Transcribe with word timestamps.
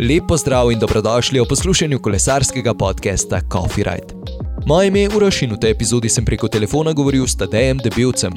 Lepo 0.00 0.36
zdrav 0.36 0.72
in 0.72 0.78
dobrodošli 0.78 1.40
v 1.40 1.46
poslušanju 1.48 1.98
kolesarskega 1.98 2.74
podcasta 2.74 3.40
Coffee 3.52 3.84
Ride. 3.84 4.14
Moje 4.66 4.88
ime 4.88 5.00
je 5.00 5.10
Uroš 5.16 5.42
in 5.42 5.54
v 5.54 5.58
tej 5.60 5.70
epizodi 5.70 6.08
sem 6.08 6.24
preko 6.24 6.48
telefona 6.48 6.92
govoril 6.92 7.26
s 7.26 7.36
Tadejem 7.38 7.78
Debelcem. 7.78 8.32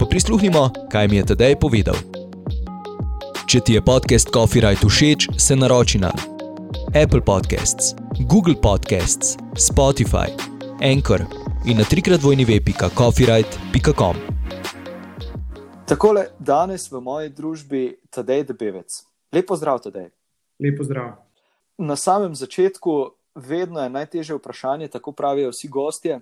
Pa 0.00 0.08
prisluhnimo, 0.08 0.70
kaj 0.88 1.08
mi 1.08 1.16
je 1.16 1.24
Tadej 1.24 1.60
povedal. 1.60 1.96
Če 3.44 3.60
ti 3.60 3.76
je 3.76 3.84
podcast 3.84 4.32
Coffee 4.32 4.64
Ride 4.64 4.88
všeč, 4.88 5.28
se 5.36 5.56
naroči 5.56 6.00
na 6.00 6.08
Apple 6.96 7.20
Podcasts, 7.20 7.92
Google 8.24 8.56
Podcasts, 8.56 9.36
Spotify, 9.52 10.32
Anchor 10.80 11.28
in 11.68 11.76
na 11.76 11.84
trikrat 11.84 12.24
vojni 12.24 12.48
web.coffeeride.com. 12.48 14.16
Takole 15.84 16.32
danes 16.40 16.88
v 16.88 17.04
moji 17.04 17.28
družbi 17.28 18.00
Tadej 18.08 18.48
Debevec. 18.48 19.04
Lepo 19.28 19.56
zdrav, 19.60 19.84
Tadej. 19.84 20.21
Lepo 20.58 20.84
zdrav. 20.84 21.12
Na 21.78 21.96
samem 21.96 22.34
začetku 22.34 23.10
vedno 23.34 23.80
je 23.80 23.90
najtežje 23.90 24.36
vprašanje, 24.36 24.88
tako 24.88 25.12
pravijo 25.12 25.50
vsi 25.50 25.68
gostje. 25.68 26.20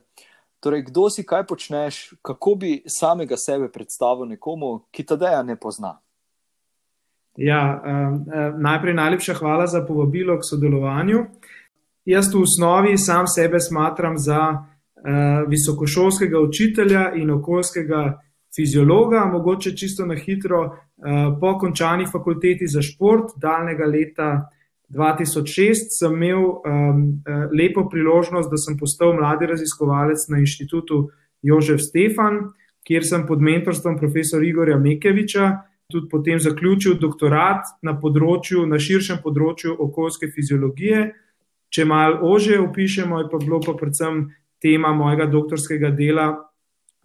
Torej, 0.61 0.83
kdo 0.83 1.11
si, 1.11 1.25
kaj 1.27 1.47
počneš, 1.47 2.15
kako 2.23 2.55
bi 2.55 2.83
samega 2.87 3.37
sebe 3.37 3.71
predstavil 3.73 4.29
nekomu, 4.29 4.85
ki 4.91 5.07
Tadeja 5.07 5.43
ne 5.43 5.57
pozna? 5.57 5.99
Ja, 7.37 7.81
um, 7.81 8.25
najprej 8.61 8.95
najlepša 8.95 9.35
hvala 9.35 9.67
za 9.67 9.81
povabilo 9.87 10.37
k 10.39 10.45
sodelovanju. 10.45 11.25
Jaz 12.05 12.29
v 12.35 12.43
osnovi 12.43 12.99
sam 12.99 13.27
sebe 13.27 13.61
smatram 13.61 14.19
za 14.19 14.41
uh, 14.51 15.49
visokošolskega 15.49 16.41
učitelja 16.41 17.13
in 17.15 17.31
okoljskega 17.31 18.21
fiziologa, 18.57 19.25
mogoče 19.31 19.77
čisto 19.77 20.07
na 20.07 20.17
hitro, 20.19 20.61
uh, 20.67 21.39
po 21.41 21.59
končani 21.59 22.07
fakulteti 22.07 22.67
za 22.67 22.83
šport, 22.83 23.37
daljnega 23.37 23.87
leta 23.87 24.31
2006 24.91 25.95
sem 25.99 26.15
imel 26.15 26.45
um, 26.45 27.23
lepo 27.55 27.89
priložnost, 27.89 28.51
da 28.51 28.59
sem 28.59 28.79
postal 28.79 29.15
mladi 29.15 29.47
raziskovalec 29.47 30.27
na 30.29 30.43
inštitutu 30.43 31.09
Jožef 31.43 31.81
Stefan, 31.81 32.51
kjer 32.85 33.07
sem 33.07 33.27
pod 33.27 33.43
mentorstvom 33.43 33.99
profesora 33.99 34.47
Igorja 34.47 34.79
Mekeviča 34.79 35.51
tudi 35.91 36.09
potem 36.11 36.39
zaključil 36.41 36.99
doktorat 37.01 37.67
na, 37.83 37.97
področju, 37.99 38.65
na 38.71 38.79
širšem 38.81 39.21
področju 39.25 39.75
okoljske 39.75 40.31
fiziologije. 40.35 41.11
Če 41.71 41.87
malo 41.87 42.31
ože 42.33 42.59
opišemo, 42.63 43.21
je 43.21 43.29
pa 43.31 43.41
bilo 43.43 43.61
pa 43.63 43.77
predvsem 43.79 44.25
tema 44.63 44.93
mojega 44.97 45.29
doktorskega 45.31 45.93
dela 45.97 46.31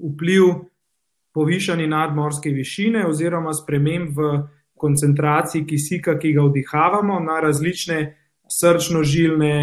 vpliv 0.01 0.65
povišanja 1.35 1.87
nadmorske 1.91 2.49
višine 2.55 3.03
oziroma 3.07 3.53
sprememb 3.53 4.15
v 4.15 4.29
koncentraciji 4.79 5.65
kisika, 5.67 6.15
ki 6.19 6.33
ga 6.35 6.45
vdihavamo, 6.47 7.19
na 7.19 7.39
različne 7.43 7.99
srčno-žilne, 8.51 9.55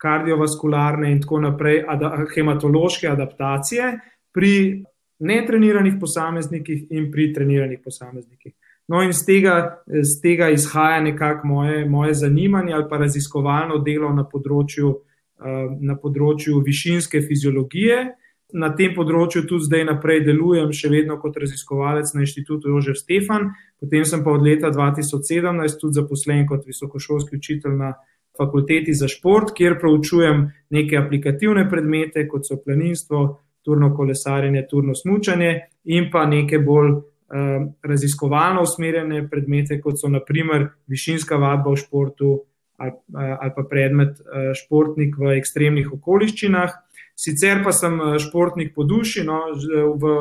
kardiovaskularne 0.00 1.10
in 1.12 1.20
tako 1.20 1.40
naprej, 1.44 1.82
ada, 1.88 2.14
hematološke 2.34 3.08
adaptacije 3.08 3.90
pri 4.32 4.54
netreniranih 5.20 5.98
posameznikih 6.00 6.86
in 6.96 7.10
pri 7.12 7.32
treniranih 7.34 7.80
posameznikih. 7.84 8.54
No, 8.88 9.02
in 9.02 9.12
z 9.12 9.26
tega, 9.26 9.56
z 9.86 10.14
tega 10.22 10.48
izhaja 10.50 11.00
nekako 11.04 11.46
moje, 11.46 11.84
moje 11.88 12.14
zanimanje 12.14 12.72
ali 12.74 12.88
pa 12.90 12.98
raziskovalno 12.98 13.78
delo 13.86 14.08
na 14.14 14.24
področju, 14.26 14.94
na 15.80 15.94
področju 15.96 16.58
višinske 16.64 17.20
fiziologije, 17.22 18.00
na 18.52 18.70
tem 18.76 18.94
področju 18.96 19.44
tudi 19.48 19.66
zdaj 19.68 19.84
naprej 19.88 20.24
delujem, 20.26 20.72
še 20.74 20.90
vedno 20.92 21.18
kot 21.22 21.36
raziskovalec 21.40 22.12
na 22.14 22.24
inštitutu 22.24 22.72
Jožef 22.72 23.00
Stefan, 23.00 23.50
potem 23.80 24.04
sem 24.04 24.24
pa 24.24 24.34
od 24.36 24.46
leta 24.46 24.70
2017 24.74 25.80
tudi 25.80 25.98
zaposlen 25.98 26.46
kot 26.48 26.66
visokošolski 26.68 27.38
učitelj 27.40 27.76
na 27.76 27.94
fakulteti 28.38 28.94
za 28.94 29.08
šport, 29.08 29.52
kjer 29.56 29.78
proučujem 29.80 30.48
neke 30.70 30.98
aplikativne 30.98 31.66
predmete, 31.70 32.26
kot 32.28 32.48
so 32.48 32.58
planinstvo, 32.64 33.40
turno 33.64 33.94
kolesarjenje, 33.96 34.66
turno 34.70 34.94
smučanje 34.94 35.50
in 35.84 36.08
pa 36.12 36.24
neke 36.26 36.58
bolj 36.58 36.90
uh, 36.90 37.02
raziskovalno 37.82 38.62
usmerjene 38.62 39.26
predmete, 39.28 39.80
kot 39.80 40.00
so 40.00 40.08
naprimer 40.08 40.70
višinska 40.88 41.36
vadba 41.36 41.74
v 41.74 41.82
športu 41.82 42.30
ali, 42.80 42.94
uh, 43.12 43.34
ali 43.40 43.52
pa 43.56 43.66
predmet 43.70 44.20
uh, 44.20 44.52
športnik 44.56 45.18
v 45.18 45.36
ekstremnih 45.36 45.92
okoliščinah. 45.92 46.78
Sicer 47.20 47.60
pa 47.64 47.72
sem 47.76 47.98
eh, 48.00 48.18
športnik 48.22 48.72
po 48.74 48.86
duši, 48.88 49.24
no, 49.28 49.42
v 50.00 50.14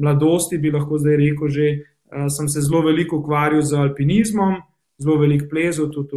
mladosti 0.00 0.56
bi 0.58 0.72
lahko 0.72 0.96
zdaj 0.96 1.16
rekel, 1.18 1.48
že 1.52 1.66
uh, 1.74 2.28
sem 2.30 2.48
se 2.48 2.62
zelo 2.62 2.84
veliko 2.86 3.18
ukvarjal 3.18 3.62
z 3.66 3.74
alpinizmom, 3.82 4.54
zelo 5.02 5.18
veliko 5.18 5.48
plezal 5.50 5.90
tudi 5.90 6.14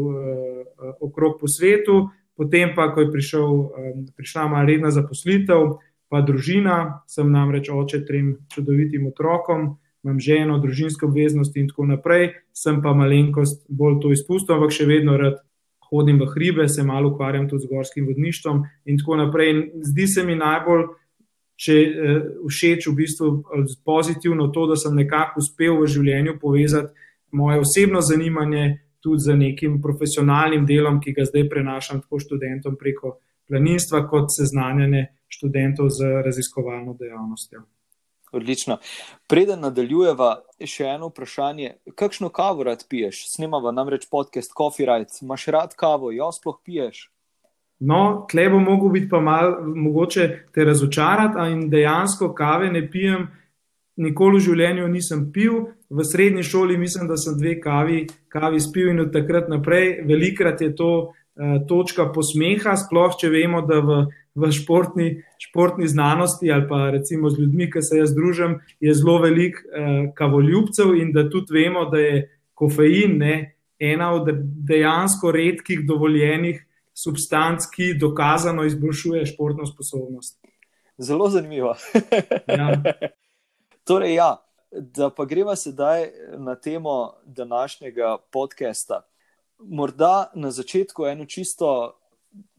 okrog 1.02 1.40
po 1.42 1.50
svetu. 1.50 2.10
Potem 2.38 2.72
pa, 2.76 2.90
ko 2.94 3.02
je 3.02 3.12
prišel, 3.12 3.50
prišla 4.18 4.48
moja 4.50 4.66
redna 4.66 4.90
zaposlitev, 4.94 5.82
pa 6.10 6.22
družina, 6.26 7.04
sem 7.10 7.30
namreč 7.30 7.70
oče 7.70 8.02
trem 8.08 8.34
čudovitim 8.50 9.10
otrokom, 9.12 9.76
imam 10.02 10.18
ženo, 10.20 10.58
družinske 10.62 11.06
obveznosti 11.06 11.60
in 11.60 11.70
tako 11.70 11.86
naprej, 11.92 12.32
sem 12.54 12.82
pa 12.82 12.96
malenkost 12.98 13.62
bolj 13.70 14.00
to 14.02 14.14
izpustil, 14.16 14.58
ampak 14.58 14.74
še 14.74 14.88
vedno 14.90 15.18
rad 15.22 15.42
hodim 15.92 16.20
v 16.22 16.30
hribe, 16.34 16.68
se 16.70 16.84
malo 16.84 17.12
ukvarjam 17.12 17.50
tudi 17.50 17.66
z 17.66 17.70
gorskim 17.72 18.08
vodništvom 18.08 18.64
in 18.86 18.98
tako 18.98 19.16
naprej. 19.20 19.72
Zdi 19.84 20.08
se 20.08 20.24
mi 20.24 20.36
najbolj 20.40 20.86
če, 21.62 21.78
uh, 21.78 22.22
všeč 22.48 22.88
v 22.88 22.96
bistvu 22.96 23.32
pozitivno 23.86 24.48
to, 24.56 24.68
da 24.72 24.80
sem 24.80 24.96
nekako 24.96 25.44
uspel 25.44 25.82
v 25.82 25.90
življenju 25.92 26.38
povezati 26.42 26.94
moje 27.32 27.60
osebno 27.60 28.02
zanimanje 28.02 28.80
tudi 29.02 29.24
z 29.24 29.36
nekim 29.36 29.82
profesionalnim 29.82 30.66
delom, 30.66 31.00
ki 31.02 31.14
ga 31.18 31.26
zdaj 31.26 31.48
prenašam 31.50 32.02
tako 32.04 32.20
študentom 32.22 32.78
preko 32.78 33.18
planinstva, 33.50 34.06
kot 34.08 34.30
seznanjanje 34.32 35.08
študentov 35.32 35.90
z 35.90 36.22
raziskovalno 36.26 36.94
dejavnostjo. 37.00 37.64
Odlično. 38.32 38.78
Preden 39.28 39.60
nadaljujeva, 39.60 40.30
še 40.64 40.86
eno 40.94 41.10
vprašanje. 41.12 41.74
Kakšno 42.00 42.30
kavo 42.32 42.64
rad 42.64 42.86
piješ? 42.88 43.26
Snemava 43.34 43.74
namreč 43.76 44.08
podcast 44.12 44.54
Coffee 44.58 44.88
Rights. 44.88 45.20
Imaš 45.22 45.48
rad 45.52 45.76
kavo, 45.76 46.14
jo 46.16 46.30
sploh 46.32 46.62
piješ? 46.64 47.10
No, 47.84 48.26
tle 48.32 48.46
bo 48.54 48.62
mogel 48.64 48.94
biti 48.94 49.10
pa 49.10 49.20
mal, 49.20 49.58
mogoče 49.76 50.28
te 50.54 50.64
razočarati, 50.64 51.52
in 51.52 51.66
dejansko 51.70 52.30
kave 52.38 52.70
ne 52.72 52.86
pijem, 52.92 53.26
nikoli 54.00 54.40
v 54.40 54.46
življenju 54.46 54.88
nisem 54.88 55.26
pil. 55.34 55.66
V 55.90 56.06
srednji 56.08 56.46
šoli 56.48 56.78
mislim, 56.78 57.10
da 57.12 57.18
sem 57.20 57.36
dve 57.40 57.58
kavi, 57.60 58.06
kavi 58.32 58.62
spil 58.64 58.94
in 58.94 59.04
od 59.08 59.12
takrat 59.12 59.50
naprej. 59.52 60.06
Velikrat 60.08 60.62
je 60.62 60.72
to 60.76 60.92
uh, 61.02 61.58
točka 61.68 62.08
posmeha, 62.16 62.78
sploh 62.80 63.18
če 63.20 63.34
vemo, 63.34 63.66
da 63.68 63.82
v 63.84 64.04
v 64.36 64.52
športni, 64.52 65.24
športni 65.40 65.88
znanosti 65.88 66.52
ali 66.52 66.68
pa 66.70 66.90
recimo 66.90 67.30
z 67.30 67.40
ljudmi, 67.40 67.70
ki 67.72 67.82
se 67.82 67.98
jaz 67.98 68.14
družim, 68.16 68.60
je 68.80 68.94
zelo 68.94 69.18
velik 69.20 69.58
uh, 69.60 70.14
kavoljubcev 70.16 70.96
in 70.96 71.12
da 71.12 71.30
tudi 71.30 71.54
vemo, 71.54 71.86
da 71.92 72.00
je 72.00 72.22
kofein 72.54 73.18
ne, 73.18 73.56
ena 73.80 74.12
od 74.14 74.30
dejansko 74.68 75.32
redkih 75.32 75.86
dovoljenih 75.88 76.66
substanc, 76.94 77.66
ki 77.76 77.94
dokazano 78.00 78.64
izboljšuje 78.66 79.26
športno 79.26 79.66
sposobnost. 79.66 80.38
Zelo 80.98 81.30
zanimivo. 81.30 81.76
ja. 82.48 82.84
Torej, 83.88 84.14
ja, 84.16 84.38
da 84.72 85.10
pa 85.10 85.26
greva 85.26 85.56
sedaj 85.56 86.10
na 86.38 86.56
temo 86.56 87.14
današnjega 87.26 88.18
podcasta. 88.32 89.02
Morda 89.58 90.32
na 90.36 90.52
začetku 90.52 91.06
eno 91.06 91.26
čisto 91.26 92.01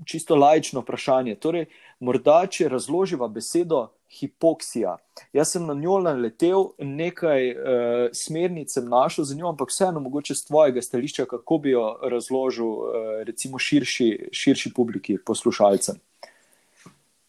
čisto 0.05 0.37
lajično 0.37 0.81
vprašanje. 0.81 1.35
Torej, 1.41 1.67
morda, 2.01 2.43
če 2.51 2.69
razloživa 2.69 3.29
besedo 3.29 3.89
hipoksija. 4.13 4.97
Jaz 5.33 5.55
sem 5.55 5.65
na 5.67 5.75
njo 5.75 5.99
naletel, 6.05 6.69
nekaj 6.79 7.51
uh, 7.51 7.59
smernic 8.17 8.73
sem 8.73 8.89
našel 8.89 9.25
za 9.25 9.37
njo, 9.37 9.49
ampak 9.49 9.73
vseeno, 9.73 10.01
mogoče 10.05 10.35
z 10.35 10.47
tvojega 10.47 10.83
stališča, 10.83 11.27
kako 11.31 11.59
bi 11.59 11.73
jo 11.73 11.87
razložil, 12.03 12.69
uh, 12.69 13.13
recimo, 13.29 13.59
širši, 13.59 14.29
širši 14.33 14.73
publiki, 14.77 15.19
poslušalcem. 15.27 16.01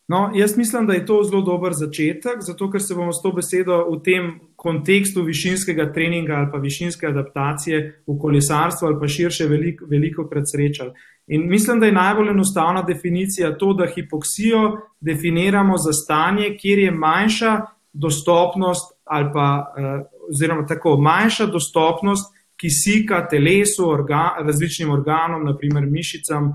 No, 0.08 0.32
jaz 0.36 0.58
mislim, 0.58 0.88
da 0.88 0.94
je 0.94 1.06
to 1.06 1.22
zelo 1.24 1.42
dober 1.42 1.74
začetek, 1.74 2.42
zato 2.42 2.72
ker 2.72 2.82
se 2.82 2.96
bomo 2.96 3.14
s 3.14 3.22
to 3.24 3.32
besedo 3.32 3.78
v 3.88 4.02
tem 4.04 4.34
kontekstu 4.56 5.24
višinskega 5.24 5.94
treninga 5.94 6.34
ali 6.34 6.50
pa 6.52 6.60
višinske 6.60 7.08
adaptacije 7.08 7.80
v 8.08 8.18
kolesarstvu 8.20 8.88
ali 8.88 9.00
pa 9.00 9.08
širše 9.08 9.48
veliko, 9.48 9.86
veliko 9.90 10.28
krat 10.28 10.44
srečali. 10.52 10.92
In 11.28 11.48
mislim, 11.50 11.80
da 11.80 11.86
je 11.86 11.96
najbolj 11.96 12.30
enostavna 12.30 12.82
definicija 12.82 13.58
to, 13.58 13.74
da 13.74 13.88
hipoksijo 13.96 14.78
definiramo 15.00 15.78
za 15.78 15.94
stanje, 15.94 16.58
kjer 16.60 16.80
je 16.80 16.92
manjša 16.92 17.62
dostopnost 17.94 18.92
ali 19.04 19.30
pa 19.34 19.74
eh, 19.78 20.04
oziroma 20.30 20.66
tako 20.68 20.98
manjša 20.98 21.46
dostopnost 21.46 22.34
kisika 22.60 23.28
telesu, 23.28 23.90
organ, 23.90 24.46
različnim 24.46 24.92
organom, 24.92 25.46
naprimer 25.46 25.86
mišicam, 25.86 26.54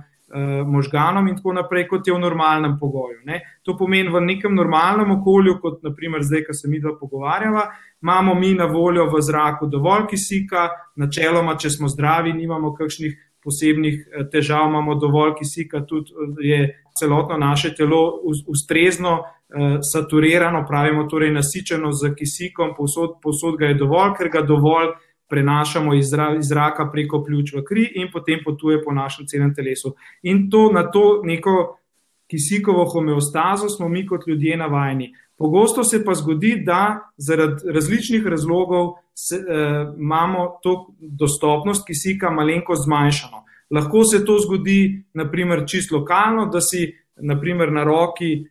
možganom 0.66 1.28
in 1.28 1.36
tako 1.36 1.52
naprej, 1.52 1.86
kot 1.88 2.06
je 2.06 2.14
v 2.14 2.20
normalnem 2.20 2.76
pogoju. 2.80 3.22
Ne. 3.25 3.40
To 3.62 3.76
pomeni 3.76 4.10
v 4.12 4.20
nekem 4.20 4.54
normalnem 4.54 5.10
okolju, 5.20 5.58
kot 5.62 5.82
naprimer 5.82 6.22
zdaj, 6.22 6.44
ko 6.46 6.54
se 6.54 6.69
mi 6.69 6.80
dva 6.80 6.92
pogovarjava, 7.00 7.69
imamo 8.02 8.34
mi 8.34 8.54
na 8.54 8.66
voljo 8.66 9.06
v 9.08 9.22
zraku 9.22 9.66
dovolj 9.66 10.06
kisika, 10.10 10.69
načeloma, 10.96 11.56
če 11.56 11.70
smo 11.70 11.88
zdravi, 11.88 12.32
nimamo 12.32 12.75
kakšnih 12.76 13.16
posebnih 13.44 14.28
težav, 14.32 14.69
imamo 14.69 14.94
dovolj 15.00 15.34
kisika, 15.38 15.80
tudi 15.86 16.12
je 16.50 16.82
celotno 16.98 17.38
naše 17.38 17.74
telo 17.74 18.20
ustrezno 18.46 19.22
saturirano, 19.92 20.64
pravimo 20.69 21.06
torej 21.08 21.31
nasičeno 21.32 21.92
z 21.92 22.12
kisikom, 22.14 22.74
posod, 22.76 23.16
posod 23.22 23.56
ga 23.56 23.70
je 23.70 23.78
dovolj, 23.81 24.12
ker 24.19 24.28
ga 24.28 24.42
dovolj 24.44 24.92
prenašamo 25.28 25.94
iz 25.94 26.06
zraka 26.40 26.90
preko 26.92 27.22
pljuč 27.25 27.52
v 27.52 27.64
kri 27.64 27.84
in 27.94 28.08
potem 28.12 28.40
potuje 28.44 28.82
po 28.84 28.92
našem 28.92 29.26
celem 29.26 29.54
telesu. 29.54 29.94
In 30.22 30.50
to 30.50 30.72
na 30.72 30.90
to 30.90 31.20
neko 31.25 31.78
kisikovo 32.30 32.84
homeostazo 32.84 33.69
smo 33.69 33.88
mi 33.88 34.06
kot 34.06 34.26
ljudje 34.26 34.56
navajeni. 34.56 35.14
Pogosto 35.38 35.84
se 35.84 36.04
pa 36.04 36.14
zgodi, 36.14 36.62
da 36.66 37.10
zaradi 37.16 37.72
različnih 37.72 38.26
razlogov 38.26 38.94
se, 39.14 39.36
eh, 39.36 39.92
imamo 39.98 40.58
to 40.62 40.94
dostopnost 40.98 41.86
kisika 41.86 42.31
malenko 42.31 42.74
zmanjšano. 42.74 43.44
Lahko 43.70 44.04
se 44.04 44.24
to 44.24 44.38
zgodi, 44.38 45.04
naprimer, 45.14 45.64
čisto 45.66 45.96
lokalno, 45.96 46.46
da 46.46 46.60
si 46.60 46.94
naprimer, 47.16 47.72
na 47.72 47.84
roki 47.84 48.44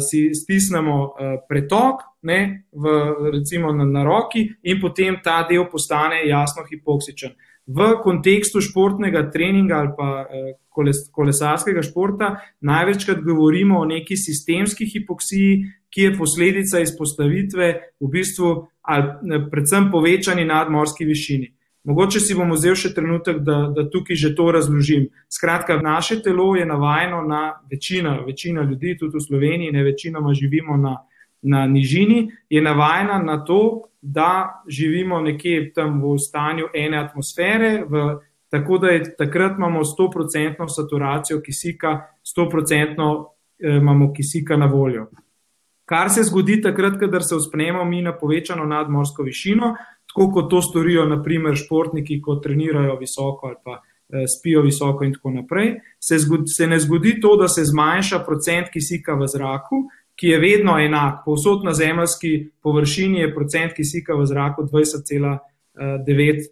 si 0.00 0.30
stisnemo 0.34 0.96
uh, 1.04 1.32
pretok, 1.48 2.02
ne, 2.22 2.66
v, 2.72 2.92
recimo 3.32 3.72
na, 3.72 3.84
na 3.84 4.04
roki, 4.04 4.46
in 4.62 4.80
potem 4.80 5.18
ta 5.22 5.42
del 5.48 5.66
postane 5.70 6.22
jasno 6.28 6.64
hipoksičen. 6.68 7.34
V 7.66 7.94
kontekstu 8.04 8.60
športnega 8.60 9.30
treninga 9.32 9.80
ali 9.80 9.92
pa 9.96 10.10
uh, 10.22 10.52
koles, 10.68 11.06
kolesarskega 11.12 11.82
športa 11.82 12.34
največkrat 12.60 13.22
govorimo 13.24 13.78
o 13.80 13.88
neki 13.88 14.16
sistemski 14.16 14.86
hipoksiji, 14.90 15.64
ki 15.94 16.08
je 16.08 16.14
posledica 16.18 16.80
izpostavitve 16.82 17.68
v 18.02 18.08
bistvu 18.10 18.54
ali 18.82 19.40
predvsem 19.50 19.90
povečani 19.92 20.44
nadmorski 20.44 21.06
višini. 21.06 21.52
Mogoče 21.84 22.20
si 22.20 22.34
bom 22.34 22.52
vzel 22.54 22.76
še 22.80 22.94
trenutek, 22.96 23.42
da, 23.44 23.58
da 23.76 23.84
tukaj 23.90 24.16
že 24.16 24.32
to 24.36 24.48
razložim. 24.56 25.10
Skratka, 25.28 25.76
naše 25.84 26.22
telo 26.24 26.54
je 26.56 26.64
navajeno 26.66 27.20
na 27.28 27.60
večina, 27.70 28.18
večina 28.26 28.62
ljudi, 28.64 28.96
tudi 28.98 29.18
v 29.18 29.20
Sloveniji, 29.20 29.72
ne 29.72 29.82
večinoma 29.84 30.32
živimo 30.34 30.76
na, 30.80 30.94
na 31.42 31.66
nižini, 31.66 32.30
je 32.48 32.62
navajena 32.62 33.18
na 33.18 33.44
to, 33.44 33.90
da 34.00 34.62
živimo 34.68 35.20
nekje 35.20 35.72
tam 35.76 36.00
v 36.02 36.16
stanju 36.18 36.70
ene 36.74 36.98
atmosfere, 36.98 37.84
v, 37.88 38.04
tako 38.48 38.78
da 38.78 38.88
je, 38.88 39.04
takrat 39.16 39.56
imamo 39.58 39.84
100% 39.84 40.68
saturacijo 40.68 41.40
kisika, 41.40 42.00
100% 42.24 43.26
eh, 43.60 43.76
imamo 43.76 44.12
kisika 44.12 44.56
na 44.56 44.66
voljo. 44.66 45.10
Kar 45.84 46.10
se 46.10 46.22
zgodi 46.22 46.60
takrat, 46.62 46.98
kadar 47.00 47.22
se 47.22 47.34
uspnemo 47.36 47.84
mi 47.84 48.02
na 48.02 48.14
povečano 48.18 48.64
nadmorsko 48.64 49.22
višino, 49.22 49.74
tako 50.08 50.30
kot 50.32 50.50
to 50.50 50.62
storijo, 50.62 51.04
naprimer, 51.08 51.56
športniki, 51.56 52.20
ko 52.22 52.36
trenirajo 52.36 52.96
visoko 53.00 53.46
ali 53.46 53.56
pa 53.64 53.80
eh, 53.80 54.24
spijo 54.36 54.62
visoko, 54.62 55.04
in 55.04 55.12
tako 55.12 55.30
naprej, 55.30 55.74
se, 56.00 56.18
zgodi, 56.18 56.48
se 56.56 56.66
ne 56.66 56.78
zgodi 56.80 57.18
to, 57.20 57.36
da 57.36 57.48
se 57.48 57.64
zmanjša 57.64 58.22
procent 58.24 58.72
kisika 58.72 59.14
v 59.14 59.28
zraku, 59.28 59.84
ki 60.16 60.28
je 60.28 60.38
vedno 60.38 60.78
enak. 60.78 61.24
Povsod 61.24 61.64
na 61.64 61.72
zemljski 61.74 62.50
površini 62.62 63.20
je 63.20 63.34
procent 63.34 63.72
kisika 63.76 64.14
v 64.14 64.26
zraku 64.26 64.62
20,9 64.62 66.44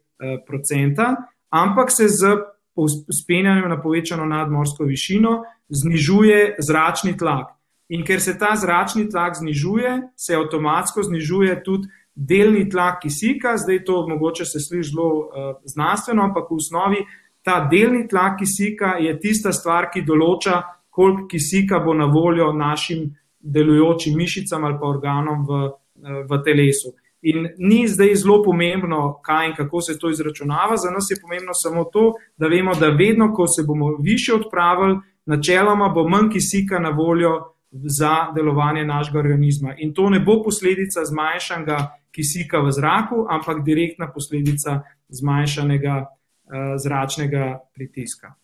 odstotka, 0.49 1.15
ampak 1.51 1.91
se 1.91 2.09
z 2.09 2.37
uspenjanjem 2.75 3.69
na 3.69 3.81
povečano 3.83 4.27
nadmorsko 4.27 4.85
višino 4.85 5.43
znižuje 5.69 6.57
zračni 6.59 7.17
tlak. 7.17 7.53
In 7.93 8.05
ker 8.09 8.21
se 8.25 8.39
ta 8.39 8.55
zračni 8.57 9.09
tlak 9.11 9.37
znižuje, 9.37 9.91
se 10.17 10.37
avtomatsko 10.37 11.03
znižuje 11.03 11.59
tudi 11.65 11.89
delni 12.15 12.69
tlak 12.69 13.03
kisika, 13.03 13.57
zdaj 13.57 13.85
to 13.85 14.07
mogoče 14.09 14.45
se 14.45 14.61
sliši 14.61 14.91
zelo 14.91 15.09
uh, 15.09 15.53
znanstveno, 15.65 16.25
ampak 16.25 16.51
v 16.51 16.57
osnovi 16.57 17.05
ta 17.45 17.69
delni 17.71 18.07
tlak 18.09 18.39
kisika 18.39 18.97
je 19.01 19.13
tista 19.21 19.53
stvar, 19.53 19.91
ki 19.93 20.05
določa, 20.07 20.63
koliko 20.93 21.27
kisika 21.29 21.81
bo 21.85 21.95
na 21.95 22.07
voljo 22.07 22.53
našim 22.53 23.11
delujočim 23.41 24.17
mišicam 24.17 24.65
ali 24.65 24.79
pa 24.81 24.89
organom 24.89 25.47
v, 25.49 25.63
uh, 25.69 26.21
v 26.29 26.43
telesu. 26.45 26.95
In 27.23 27.47
ni 27.59 27.85
zdaj 27.87 28.17
zelo 28.25 28.41
pomembno, 28.43 29.21
kaj 29.23 29.49
in 29.49 29.55
kako 29.55 29.81
se 29.81 29.99
to 29.99 30.11
izračunava, 30.11 30.77
za 30.77 30.91
nas 30.91 31.07
je 31.11 31.21
pomembno 31.21 31.55
samo 31.55 31.85
to, 31.85 32.15
da 32.37 32.49
vemo, 32.49 32.75
da 32.75 32.89
vedno, 32.89 33.31
ko 33.35 33.47
se 33.47 33.63
bomo 33.67 33.97
više 34.01 34.35
odpravili, 34.35 34.99
načeloma 35.27 35.89
bo 35.95 36.09
manj 36.09 36.33
kisika 36.33 36.81
na 36.83 36.91
voljo 36.91 37.37
za 37.73 38.33
delovanje 38.35 38.85
našega 38.85 39.19
organizma. 39.19 39.75
In 39.79 39.95
to 39.95 40.11
ne 40.11 40.21
bo 40.21 40.43
posledica 40.43 41.05
zmanjšanega 41.05 41.79
kisika 42.13 42.61
v 42.61 42.73
zraku, 42.73 43.27
ampak 43.31 43.65
direktna 43.65 44.11
posledica 44.13 44.83
zmanjšanega 45.09 45.95
uh, 46.05 46.77
zračnega 46.77 47.59
pritiska. 47.75 48.35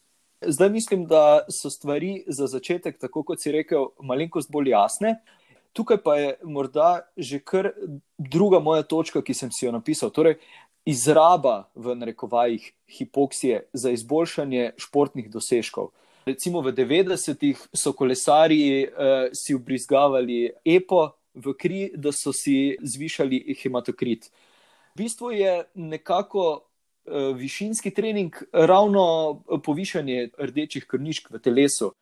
Zdaj 0.46 0.70
mislim, 0.70 1.06
da 1.06 1.40
so 1.50 1.70
stvari 1.70 2.24
za 2.28 2.46
začetek, 2.46 2.98
tako 2.98 3.22
kot 3.22 3.42
si 3.42 3.52
rekel, 3.52 3.90
malenkost 4.00 4.50
bolj 4.52 4.70
jasne. 4.70 5.18
Tukaj 5.72 5.98
pa 6.02 6.14
je 6.16 6.34
morda 6.44 7.00
že 7.16 7.38
kar 7.38 7.70
druga 8.18 8.58
moja 8.58 8.82
točka, 8.82 9.22
ki 9.22 9.34
sem 9.34 9.50
si 9.52 9.66
jo 9.66 9.72
napisal. 9.72 10.10
Torej, 10.10 10.38
izraba 10.88 11.68
v 11.74 11.94
narekovajih 11.94 12.72
hipoksije 12.88 13.66
za 13.72 13.90
izboljšanje 13.90 14.72
športnih 14.80 15.28
dosežkov. 15.30 15.90
Recimo 16.28 16.60
v 16.60 16.76
90-ih 16.76 17.56
so 17.72 17.94
kolesari 17.96 18.84
uh, 18.84 19.32
si 19.32 19.54
ubrizgavali 19.56 20.50
EPO, 20.60 21.00
v 21.34 21.54
kri, 21.56 21.80
da 21.96 22.12
so 22.12 22.34
si 22.36 22.76
zvišali 22.82 23.56
hematokrit. 23.62 24.28
V 24.92 25.04
bistvu 25.04 25.32
je 25.32 25.52
nekako 25.74 26.44
uh, 26.52 27.32
višinski 27.36 27.94
trening 27.96 28.36
ravno 28.52 29.40
povišanje 29.64 30.34
rdečih 30.36 30.84
krvničk 30.84 31.30
v 31.30 31.40
telesu. 31.40 31.92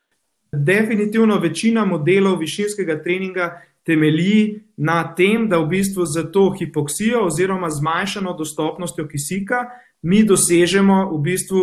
Definitivno 0.50 1.38
večina 1.38 1.84
modelov 1.84 2.40
višinskega 2.42 2.98
treninga 3.02 3.62
temelji 3.86 4.62
na 4.76 5.14
tem, 5.14 5.48
da 5.48 5.58
v 5.62 5.68
bistvu 5.78 6.06
za 6.06 6.26
to 6.32 6.50
hipoksijo 6.58 7.26
oziroma 7.26 7.70
zmanjšano 7.70 8.34
dostopnostjo 8.34 9.06
kisika 9.08 9.68
mi 10.02 10.24
dosežemo 10.24 11.10
v 11.14 11.22
bistvu 11.22 11.62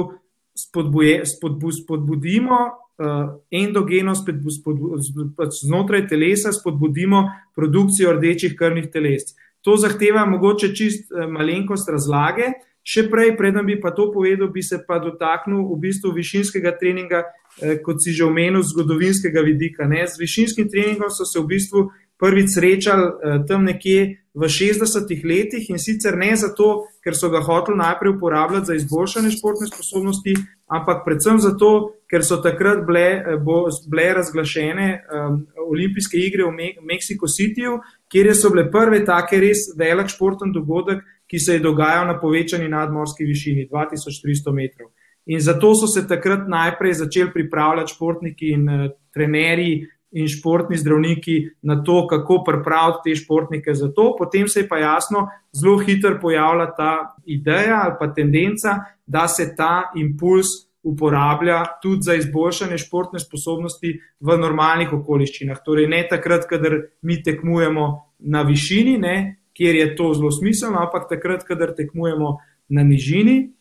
spodbuje, 0.55 1.25
spodbu, 1.25 1.71
spodbudimo 1.71 2.57
uh, 2.97 3.41
endogeno 3.51 4.15
spod, 4.15 4.35
spod, 4.59 4.77
spod, 5.03 5.49
znotraj 5.61 6.07
telesa 6.07 6.51
spodbudimo 6.53 7.23
produkcijo 7.55 8.13
rdečih 8.13 8.55
krvnih 8.57 8.91
teles. 8.93 9.33
To 9.61 9.77
zahteva 9.77 10.25
mogoče 10.25 10.73
čist 10.75 11.11
uh, 11.11 11.25
malenkost 11.31 11.89
razlage. 11.89 12.53
Še 12.83 13.05
prej, 13.07 13.37
preden 13.39 13.63
bi 13.63 13.77
pa 13.79 13.93
to 13.95 14.09
povedal, 14.11 14.49
bi 14.51 14.59
se 14.59 14.81
pa 14.83 14.97
dotaknil 14.99 15.61
v 15.69 15.77
bistvu 15.85 16.11
višinskega 16.11 16.73
treninga, 16.75 17.23
eh, 17.61 17.79
kot 17.79 18.03
si 18.03 18.11
že 18.11 18.25
omenil, 18.27 18.59
zgodovinskega 18.59 19.39
vidika. 19.39 19.87
Ne? 19.87 20.03
Z 20.03 20.19
višinskim 20.19 20.67
treningom 20.67 21.07
so 21.07 21.23
se 21.23 21.39
v 21.39 21.47
bistvu 21.47 21.87
prvič 22.19 22.59
srečali 22.59 23.07
eh, 23.07 23.39
tam 23.47 23.63
nekje 23.63 24.22
v 24.33 24.49
60-ih 24.49 25.21
letih 25.25 25.69
in 25.69 25.77
sicer 25.77 26.17
ne 26.17 26.33
zato, 26.35 26.87
ker 27.05 27.13
so 27.13 27.29
ga 27.29 27.43
hoteli 27.45 27.77
najprej 27.77 28.15
uporabljati 28.15 28.65
za 28.65 28.75
izboljšanje 28.75 29.31
športne 29.37 29.67
sposobnosti, 29.69 30.33
ampak 30.73 31.03
predvsem 31.05 31.37
zato, 31.39 31.93
ker 32.09 32.25
so 32.25 32.39
takrat 32.41 32.81
bile, 32.87 33.05
eh, 33.21 33.37
bo, 33.37 33.67
bile 33.89 34.07
razglašene 34.17 34.87
um, 34.89 35.37
olimpijske 35.69 36.17
igre 36.17 36.47
v 36.49 36.51
Me 36.51 36.69
Mexico 36.81 37.29
Cityju, 37.29 37.77
kjer 38.09 38.33
so 38.33 38.49
bile 38.49 38.65
prve 38.71 39.03
take 39.05 39.37
res 39.39 39.69
velik 39.77 40.09
športen 40.09 40.53
dogodek, 40.53 41.05
ki 41.29 41.39
se 41.39 41.53
je 41.57 41.63
dogajal 41.63 42.07
na 42.07 42.19
povečani 42.19 42.69
nadmorski 42.69 43.25
višini 43.25 43.67
2300 43.69 44.53
metrov. 44.53 44.89
In 45.25 45.39
zato 45.39 45.71
so 45.75 45.87
se 45.87 46.07
takrat 46.07 46.49
najprej 46.49 46.93
začeli 47.05 47.31
pripravljati 47.31 47.93
športniki 47.93 48.49
in 48.57 48.69
uh, 48.69 48.89
trenerji 49.13 49.85
in 50.13 50.27
športni 50.27 50.77
zdravniki 50.77 51.49
na 51.61 51.83
to, 51.83 52.07
kako 52.07 52.43
pripraviti 52.45 53.09
te 53.09 53.15
športnike 53.15 53.73
za 53.73 53.89
to. 53.91 54.15
Potem 54.17 54.47
se 54.47 54.59
je 54.59 54.67
pa 54.67 54.77
jasno, 54.77 55.27
zelo 55.51 55.77
hitro 55.77 56.19
pojavila 56.21 56.69
ta 56.75 57.15
ideja 57.25 57.81
ali 57.83 57.95
pa 57.99 58.13
tendenca, 58.13 58.77
da 59.05 59.27
se 59.27 59.55
ta 59.55 59.91
impuls 59.95 60.47
uporablja 60.83 61.63
tudi 61.81 62.01
za 62.01 62.15
izboljšanje 62.15 62.77
športne 62.77 63.19
sposobnosti 63.19 63.93
v 64.19 64.37
normalnih 64.37 64.93
okoliščinah. 64.93 65.63
Torej, 65.65 65.87
ne 65.87 66.03
takrat, 66.09 66.45
kadar 66.49 66.75
mi 67.01 67.21
tekmujemo 67.23 67.87
na 68.19 68.43
višini, 68.43 68.97
ne, 68.97 69.15
kjer 69.53 69.75
je 69.75 69.95
to 69.95 70.11
zelo 70.13 70.31
smiselno, 70.31 70.81
ampak 70.83 71.07
takrat, 71.09 71.47
kadar 71.47 71.73
tekmujemo 71.77 72.37
na 72.69 72.83
nižini. 72.83 73.53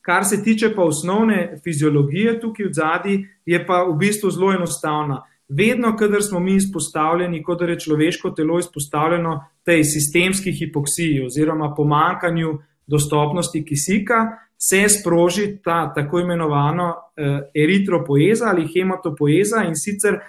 Kar 0.00 0.24
se 0.24 0.42
tiče 0.42 0.70
pa 0.74 0.84
osnovne 0.86 1.58
fiziologije 1.64 2.40
tukaj 2.40 2.66
v 2.66 2.72
zadnji, 2.72 3.16
je 3.46 3.58
pa 3.66 3.82
v 3.84 3.96
bistvu 3.98 4.30
zelo 4.30 4.52
enostavna 4.54 5.24
vedno, 5.48 5.96
kadar 5.96 6.22
smo 6.22 6.40
mi 6.40 6.54
izpostavljeni, 6.54 7.42
kot 7.42 7.60
je 7.60 7.80
človeško 7.80 8.30
telo 8.30 8.58
izpostavljeno 8.58 9.44
tej 9.64 9.84
sistemski 9.84 10.52
hipoksiji 10.52 11.24
oziroma 11.24 11.74
pomankanju 11.76 12.58
dostopnosti 12.86 13.64
kisika, 13.64 14.14
se 14.58 14.88
sproži 14.88 15.58
ta 15.64 15.92
tako 15.94 16.20
imenovano 16.20 16.94
eh, 17.16 17.40
eritropoeza 17.62 18.44
ali 18.46 18.68
hematopoeza 18.74 19.64
in 19.68 19.74
sicer 19.74 20.14
eh, 20.14 20.20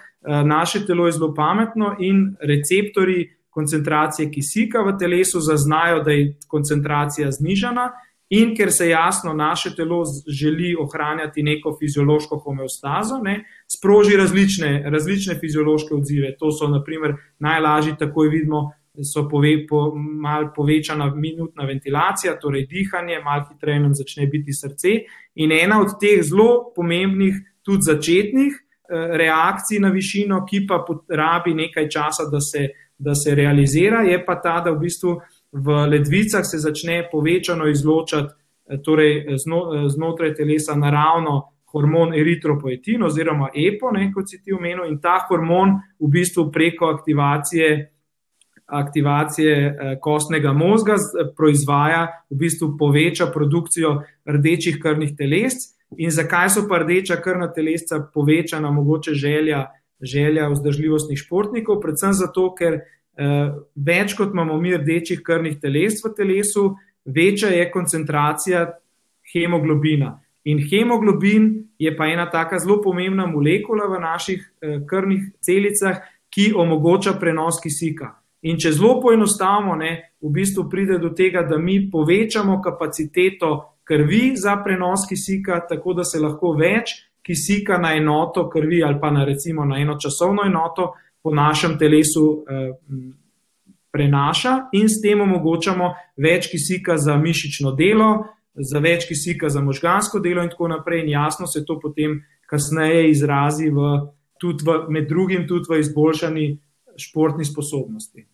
naše 0.44 0.86
telo 0.86 1.06
je 1.06 1.12
zelo 1.12 1.34
pametno 1.34 1.96
in 1.98 2.36
receptori 2.40 3.38
koncentracije 3.50 4.30
kisika 4.30 4.78
v 4.78 4.98
telesu 4.98 5.40
zaznajo, 5.40 6.02
da 6.02 6.10
je 6.10 6.36
koncentracija 6.48 7.30
znižana 7.30 7.90
in 8.30 8.54
ker 8.56 8.72
se 8.72 8.88
jasno 8.88 9.32
naše 9.32 9.74
telo 9.76 10.02
želi 10.26 10.74
ohranjati 10.80 11.42
neko 11.42 11.76
fiziološko 11.80 12.36
homeostazo, 12.38 13.20
ne, 13.22 13.44
sproži 13.66 14.16
različne, 14.16 14.82
različne 14.90 15.38
fiziološke 15.40 15.94
odzive. 15.94 16.34
To 16.38 16.52
so, 16.52 16.68
naprimer, 16.68 17.16
najlažji, 17.38 17.96
takoj 17.98 18.28
vidimo, 18.28 18.70
so 19.04 19.28
pove, 19.28 19.66
po, 19.66 19.92
mal 19.94 20.50
povečana 20.54 21.14
minutna 21.14 21.64
ventilacija, 21.64 22.38
torej 22.40 22.66
dihanje, 22.66 23.20
malo 23.24 23.46
hitreje 23.52 23.80
nam 23.80 23.94
začne 23.94 24.26
biti 24.26 24.52
srce. 24.52 24.88
In 25.34 25.52
ena 25.52 25.80
od 25.80 25.96
teh 26.00 26.22
zelo 26.22 26.72
pomembnih, 26.76 27.36
tudi 27.62 27.82
začetnih 27.82 28.52
eh, 28.52 29.16
reakcij 29.22 29.78
na 29.80 29.92
višino, 29.94 30.44
ki 30.46 30.66
pa 30.66 30.84
rabi 31.08 31.54
nekaj 31.54 31.88
časa, 31.88 32.28
da 32.32 32.40
se, 32.40 32.68
da 32.98 33.14
se 33.14 33.34
realizira, 33.34 34.02
je 34.02 34.18
pa 34.24 34.40
ta, 34.42 34.60
da 34.64 34.74
v 34.74 34.82
bistvu 34.86 35.18
v 35.52 35.86
ledvicah 35.86 36.44
se 36.44 36.58
začne 36.58 37.08
povečano 37.12 37.68
izločati, 37.68 38.32
eh, 38.68 38.78
torej 38.84 39.38
zno, 39.44 39.60
eh, 39.74 39.88
znotraj 39.88 40.34
telesa 40.34 40.74
naravno. 40.74 41.52
Hormon 41.68 42.14
eritropoetin 42.14 43.02
oziroma 43.02 43.50
EPO, 43.52 43.90
ne, 43.92 44.06
kot 44.12 44.24
si 44.30 44.38
ti 44.42 44.52
omenil, 44.52 44.86
in 44.88 45.00
ta 45.00 45.18
hormon 45.28 45.74
v 46.00 46.08
bistvu 46.08 46.50
preko 46.52 46.86
aktivacije 46.86 47.92
aktivacije 48.68 49.66
eh, 49.66 49.98
kostnega 50.00 50.52
možga 50.52 50.96
proizvaja, 51.36 52.06
v 52.30 52.36
bistvu 52.36 52.76
poveča 52.78 53.26
produkcijo 53.34 54.02
rdečih 54.24 54.78
krvnih 54.82 55.16
telesc. 55.16 55.74
In 55.96 56.10
zakaj 56.10 56.50
so 56.50 56.66
pa 56.68 56.82
rdeča 56.82 57.16
krvna 57.24 57.48
telesca 57.52 58.02
povečana, 58.14 58.70
mogoče 58.70 59.14
želja, 59.14 59.70
želja 60.00 60.48
vzdržljivostnih 60.48 61.18
športnikov? 61.18 61.80
Predvsem 61.80 62.12
zato, 62.12 62.52
ker 62.54 62.74
eh, 62.74 62.84
več 63.74 64.14
kot 64.14 64.30
imamo 64.32 64.56
mi 64.60 64.76
rdečih 64.76 65.22
krvnih 65.26 65.58
telesc 65.60 66.06
v 66.06 66.14
telesu, 66.16 66.68
večja 67.04 67.50
je 67.50 67.70
koncentracija 67.70 68.66
hemoglobina. 69.32 70.20
In 70.44 70.58
hemoglobin 70.58 71.68
je 71.78 71.96
pa 71.96 72.06
ena 72.06 72.30
taka 72.30 72.58
zelo 72.58 72.78
pomembna 72.82 73.26
molekula 73.26 73.88
v 73.90 74.00
naših 74.00 74.40
eh, 74.60 74.78
krvnih 74.86 75.32
celicah, 75.40 76.00
ki 76.30 76.52
omogoča 76.56 77.16
prenos 77.20 77.58
kisika. 77.62 78.12
In 78.42 78.58
če 78.60 78.72
zelo 78.76 78.98
poenostavimo, 79.00 79.74
ne, 79.76 80.12
v 80.20 80.30
bistvu 80.30 80.68
pride 80.70 80.98
do 81.00 81.10
tega, 81.16 81.42
da 81.42 81.58
mi 81.58 81.80
povečamo 81.90 82.60
kapaciteto 82.62 83.78
krvi 83.88 84.36
za 84.36 84.58
prenos 84.64 85.06
kisika, 85.08 85.62
tako 85.68 85.96
da 85.98 86.04
se 86.04 86.20
lahko 86.20 86.52
več 86.52 86.94
kisika 87.24 87.78
na 87.78 87.94
enoto 87.96 88.46
krvi 88.48 88.82
ali 88.84 89.00
pa 89.00 89.10
na 89.10 89.24
recimo 89.24 89.64
na 89.64 89.78
eno 89.80 89.98
časovno 90.00 90.46
enoto 90.46 90.92
po 91.22 91.34
našem 91.34 91.78
telesu 91.78 92.44
eh, 92.48 92.72
prenaša 93.92 94.68
in 94.72 94.88
s 94.88 95.00
tem 95.02 95.20
omogočamo 95.20 95.92
več 96.16 96.50
kisika 96.52 96.96
za 96.96 97.16
mišično 97.16 97.72
delo, 97.72 98.24
za 98.54 98.78
več 98.78 99.06
kisika 99.08 99.48
za 99.48 99.62
možgansko 99.64 100.20
delo 100.20 100.42
in 100.42 100.50
tako 100.52 100.68
naprej. 100.68 101.04
In 101.04 101.12
jasno 101.14 101.46
se 101.46 101.64
to 101.64 101.78
potem 101.80 102.20
kasneje 102.46 103.10
izrazi 103.10 103.70
v, 103.70 103.92
tudi 104.40 104.64
v, 104.64 104.80
med 104.88 105.08
drugim 105.08 105.46
tudi 105.48 105.70
v 105.70 105.80
izboljšanju 105.80 106.48
športni 106.98 107.44
sposobnosti. 107.44 108.26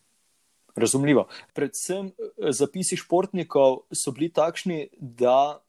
Razumljivo. 0.77 1.29
Predvsem 1.55 2.07
eh, 2.07 2.53
zapisi 2.53 2.97
športnikov 2.97 3.85
so 3.95 4.13
bili 4.13 4.33
takšni, 4.33 4.89
da 4.99 5.64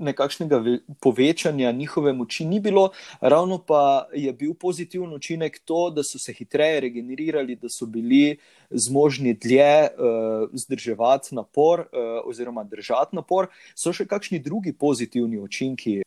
nekakšnega 0.00 0.62
povečanja 1.00 1.72
njihove 1.72 2.12
moči 2.12 2.44
ni 2.44 2.60
bilo, 2.60 2.90
ravno 3.20 3.58
pa 3.58 4.08
je 4.14 4.32
bil 4.32 4.54
pozitiven 4.54 5.12
učinek 5.12 5.60
to, 5.64 5.90
da 5.90 6.02
so 6.02 6.18
se 6.18 6.32
hitreje 6.32 6.80
regenerirali, 6.80 7.56
da 7.56 7.68
so 7.68 7.86
bili 7.86 8.36
zmožni 8.70 9.34
dlje 9.34 9.88
uh, 9.88 10.48
zdrževati 10.52 11.34
napor 11.34 11.80
uh, 11.80 11.86
oziroma 12.24 12.64
držati 12.64 13.16
napor. 13.16 13.46
So 13.74 13.92
še 13.92 14.06
kakšni 14.06 14.38
drugi 14.38 14.72
pozitivni 14.72 15.40
učinki? 15.40 16.02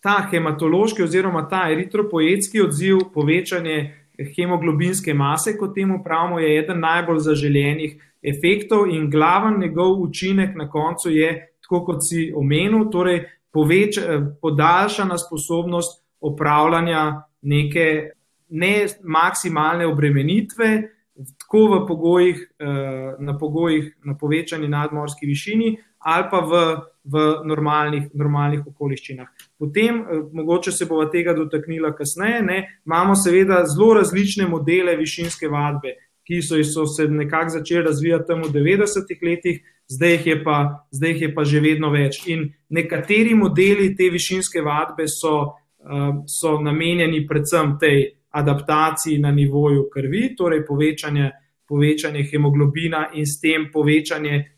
Ta 0.00 0.20
hematološki 0.30 1.02
oziroma 1.02 1.48
ta 1.48 1.66
eritropoetski 1.72 2.60
odziv, 2.62 3.08
povečanje 3.14 4.06
hemoglobinske 4.36 5.14
mase, 5.14 5.56
kot 5.58 5.74
temu 5.74 6.02
pravimo, 6.04 6.38
je 6.40 6.58
eden 6.58 6.80
najbolj 6.80 7.18
zaželenih 7.26 7.96
efektov 8.22 8.88
in 8.90 9.10
glaven 9.10 9.60
njegov 9.60 10.00
učinek 10.02 10.56
na 10.56 10.70
koncu 10.70 11.10
je, 11.10 11.55
tako 11.66 11.82
kot 11.84 12.04
si 12.06 12.30
omenil, 12.36 12.86
torej 12.92 13.24
poveč, 13.52 13.98
podaljšana 14.42 15.18
sposobnost 15.18 16.02
opravljanja 16.20 17.22
neke 17.42 18.10
ne 18.48 18.74
maksimalne 19.02 19.86
obremenitve, 19.86 20.70
tako 21.40 21.62
v 21.72 21.86
pogojih, 21.88 22.42
eh, 22.58 23.14
na 23.18 23.38
pogojih 23.38 23.96
na 24.04 24.14
povečani 24.14 24.68
nadmorski 24.68 25.26
višini 25.26 25.76
ali 25.98 26.24
pa 26.30 26.40
v 26.40 26.52
v 27.06 27.22
normalnih, 27.46 28.08
normalnih 28.14 28.64
okoliščinah. 28.66 29.28
Potem, 29.58 30.00
eh, 30.00 30.22
mogoče 30.32 30.72
se 30.72 30.86
bomo 30.86 31.06
tega 31.10 31.34
dotaknila 31.34 31.92
kasneje, 31.94 32.42
ne, 32.42 32.80
imamo 32.86 33.14
seveda 33.14 33.64
zelo 33.66 33.94
različne 33.94 34.48
modele 34.48 34.96
višinske 34.96 35.48
vadbe, 35.48 35.94
ki 36.26 36.42
so, 36.42 36.58
so 36.64 36.86
se 36.86 37.06
nekako 37.08 37.50
začeli 37.58 37.84
razvijati 37.86 38.26
tam 38.26 38.42
v 38.42 38.50
90-ih 38.50 39.22
letih, 39.22 39.62
zdaj 39.88 40.12
jih, 40.12 40.42
pa, 40.44 40.86
zdaj 40.90 41.10
jih 41.10 41.22
je 41.22 41.34
pa 41.34 41.44
že 41.44 41.60
vedno 41.60 41.90
več. 41.90 42.22
In 42.26 42.48
nekateri 42.70 43.34
modeli 43.34 43.94
te 43.96 44.10
višinske 44.10 44.62
vadbe 44.62 45.06
so, 45.08 45.36
uh, 45.46 46.10
so 46.26 46.58
namenjeni 46.60 47.26
predvsem 47.26 47.78
tej 47.80 48.10
adaptaciji 48.36 49.18
na 49.18 49.30
nivoju 49.30 49.88
krvi, 49.92 50.34
torej 50.36 50.66
povečanje, 50.66 51.30
povečanje 51.68 52.26
hemoglobina 52.30 53.08
in 53.14 53.26
s 53.26 53.40
tem 53.40 53.70
povečanje 53.72 54.56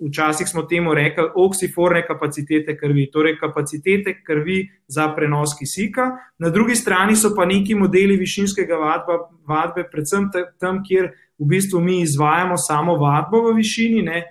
včasih 0.00 0.48
smo 0.48 0.62
temu 0.62 0.94
rekli 0.94 1.24
oksiforne 1.34 2.06
kapacitete 2.06 2.76
krvi, 2.76 3.10
torej 3.12 3.38
kapacitete 3.38 4.22
krvi 4.24 4.68
za 4.88 5.08
prenos 5.16 5.58
kisika. 5.58 6.10
Na 6.38 6.48
drugi 6.48 6.74
strani 6.74 7.16
so 7.16 7.34
pa 7.36 7.44
neki 7.44 7.74
modeli 7.74 8.16
višinskega 8.16 8.74
vadba, 8.74 9.18
vadbe, 9.48 9.84
predvsem 9.92 10.30
tam, 10.60 10.82
kjer 10.84 11.12
v 11.38 11.46
bistvu 11.46 11.80
mi 11.80 12.00
izvajamo 12.00 12.56
samo 12.56 12.96
vadbo 12.96 13.42
v 13.50 13.56
višini. 13.56 14.02
Ne? 14.02 14.22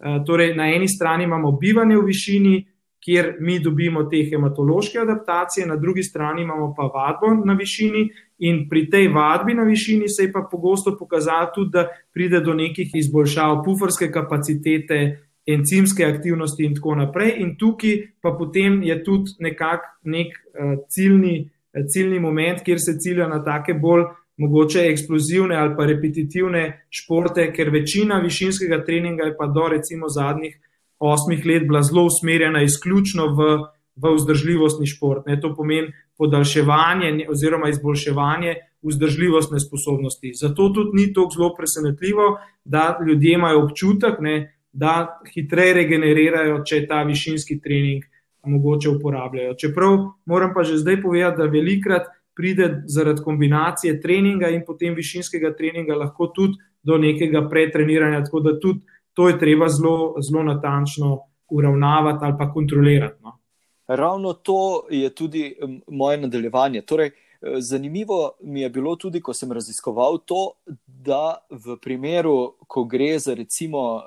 Eh, 0.00 0.22
torej, 0.26 0.54
na 0.54 0.68
eni 0.70 0.88
strani 0.88 1.24
imamo 1.24 1.52
bivanje 1.52 1.96
v 1.96 2.04
višini, 2.06 2.66
kjer 3.00 3.36
mi 3.40 3.58
dobimo 3.58 4.04
te 4.04 4.22
hematološke 4.30 4.98
adaptacije, 4.98 5.66
na 5.66 5.76
drugi 5.76 6.02
strani 6.02 6.42
imamo 6.42 6.74
pa 6.76 6.82
vadbo 6.82 7.34
na 7.44 7.54
višini. 7.54 8.08
In 8.38 8.68
pri 8.70 8.84
tej 8.90 9.08
vadbi 9.08 9.54
na 9.54 9.62
višini 9.62 10.08
se 10.08 10.22
je 10.22 10.32
pa 10.32 10.46
pogosto 10.50 10.96
pokazalo 10.98 11.50
tudi, 11.54 11.70
da 11.72 11.88
pride 12.14 12.40
do 12.40 12.54
nekih 12.54 12.90
izboljšav 12.94 13.62
puferske 13.64 14.10
kapacitete, 14.12 15.18
encimske 15.46 16.04
aktivnosti 16.04 16.64
in 16.64 16.74
tako 16.74 16.94
naprej. 16.94 17.34
In 17.42 17.56
tukaj 17.58 17.96
pa 18.22 18.34
potem 18.38 18.82
je 18.82 19.02
tudi 19.04 19.34
nekako 19.38 19.88
nek 20.02 20.26
uh, 20.36 20.78
ciljni, 20.88 21.50
uh, 21.74 21.86
ciljni 21.86 22.20
moment, 22.20 22.62
kjer 22.62 22.78
se 22.80 22.98
cilja 22.98 23.26
na 23.28 23.42
take 23.44 23.74
bolj 23.74 24.04
mogoče 24.38 24.86
eksplozivne 24.90 25.56
ali 25.56 25.74
pa 25.76 25.86
repetitivne 25.86 26.86
športe, 26.90 27.50
ker 27.52 27.70
večina 27.70 28.20
višinskega 28.22 28.84
treninga 28.84 29.24
je 29.24 29.36
pa 29.38 29.46
do 29.46 29.68
recimo 29.68 30.08
zadnjih 30.08 30.58
osmih 30.98 31.46
let 31.46 31.66
bila 31.66 31.82
zelo 31.82 32.04
usmerjena 32.06 32.62
izključno 32.62 33.26
v, 33.34 33.48
v 33.96 34.14
vzdržljivostni 34.14 34.86
šport. 34.86 35.26
Ne, 35.26 35.40
to 35.40 35.54
pomeni 35.56 35.92
podaljševanje 36.18 37.26
oziroma 37.30 37.68
izboljševanje 37.68 38.54
vzdržljivostne 38.82 39.60
sposobnosti. 39.60 40.32
Zato 40.34 40.68
tudi 40.74 40.90
ni 40.94 41.12
tako 41.12 41.30
zelo 41.34 41.54
presenetljivo, 41.54 42.38
da 42.64 42.98
ljudje 43.06 43.32
imajo 43.32 43.64
občutek, 43.64 44.20
ne, 44.20 44.54
da 44.72 45.20
hitreje 45.34 45.74
regenerirajo, 45.74 46.62
če 46.64 46.86
ta 46.86 47.02
višinski 47.02 47.60
trening 47.60 48.04
mogoče 48.46 48.88
uporabljajo. 48.88 49.54
Čeprav 49.54 49.98
moram 50.26 50.54
pa 50.54 50.62
že 50.62 50.78
zdaj 50.78 51.02
povedati, 51.02 51.38
da 51.38 51.44
velikrat 51.44 52.06
pride 52.38 52.82
zaradi 52.86 53.22
kombinacije 53.22 54.00
treninga 54.00 54.48
in 54.54 54.62
potem 54.66 54.94
višinskega 54.94 55.56
treninga 55.58 55.96
lahko 55.98 56.30
tudi 56.34 56.54
do 56.82 56.98
nekega 56.98 57.48
pretreniranja, 57.50 58.22
tako 58.24 58.40
da 58.40 58.60
tudi 58.60 58.80
to 59.18 59.28
je 59.28 59.38
treba 59.38 59.68
zelo, 59.68 60.14
zelo 60.22 60.42
natančno 60.46 61.18
uravnavati 61.50 62.24
ali 62.24 62.34
pa 62.38 62.52
kontrolirati. 62.52 63.22
No. 63.22 63.38
Ravno 63.86 64.32
to 64.32 64.86
je 64.90 65.14
tudi 65.14 65.56
moje 65.88 66.18
nadaljevanje. 66.18 66.82
Torej, 66.82 67.10
zanimivo 67.58 68.30
mi 68.42 68.60
je 68.60 68.70
bilo 68.70 68.96
tudi, 68.96 69.20
ko 69.20 69.34
sem 69.34 69.52
raziskoval 69.52 70.18
to, 70.26 70.52
da 70.86 71.34
v 71.50 71.76
primeru, 71.82 72.54
ko 72.66 72.84
gre 72.84 73.18
za 73.18 73.34
recimo, 73.34 74.02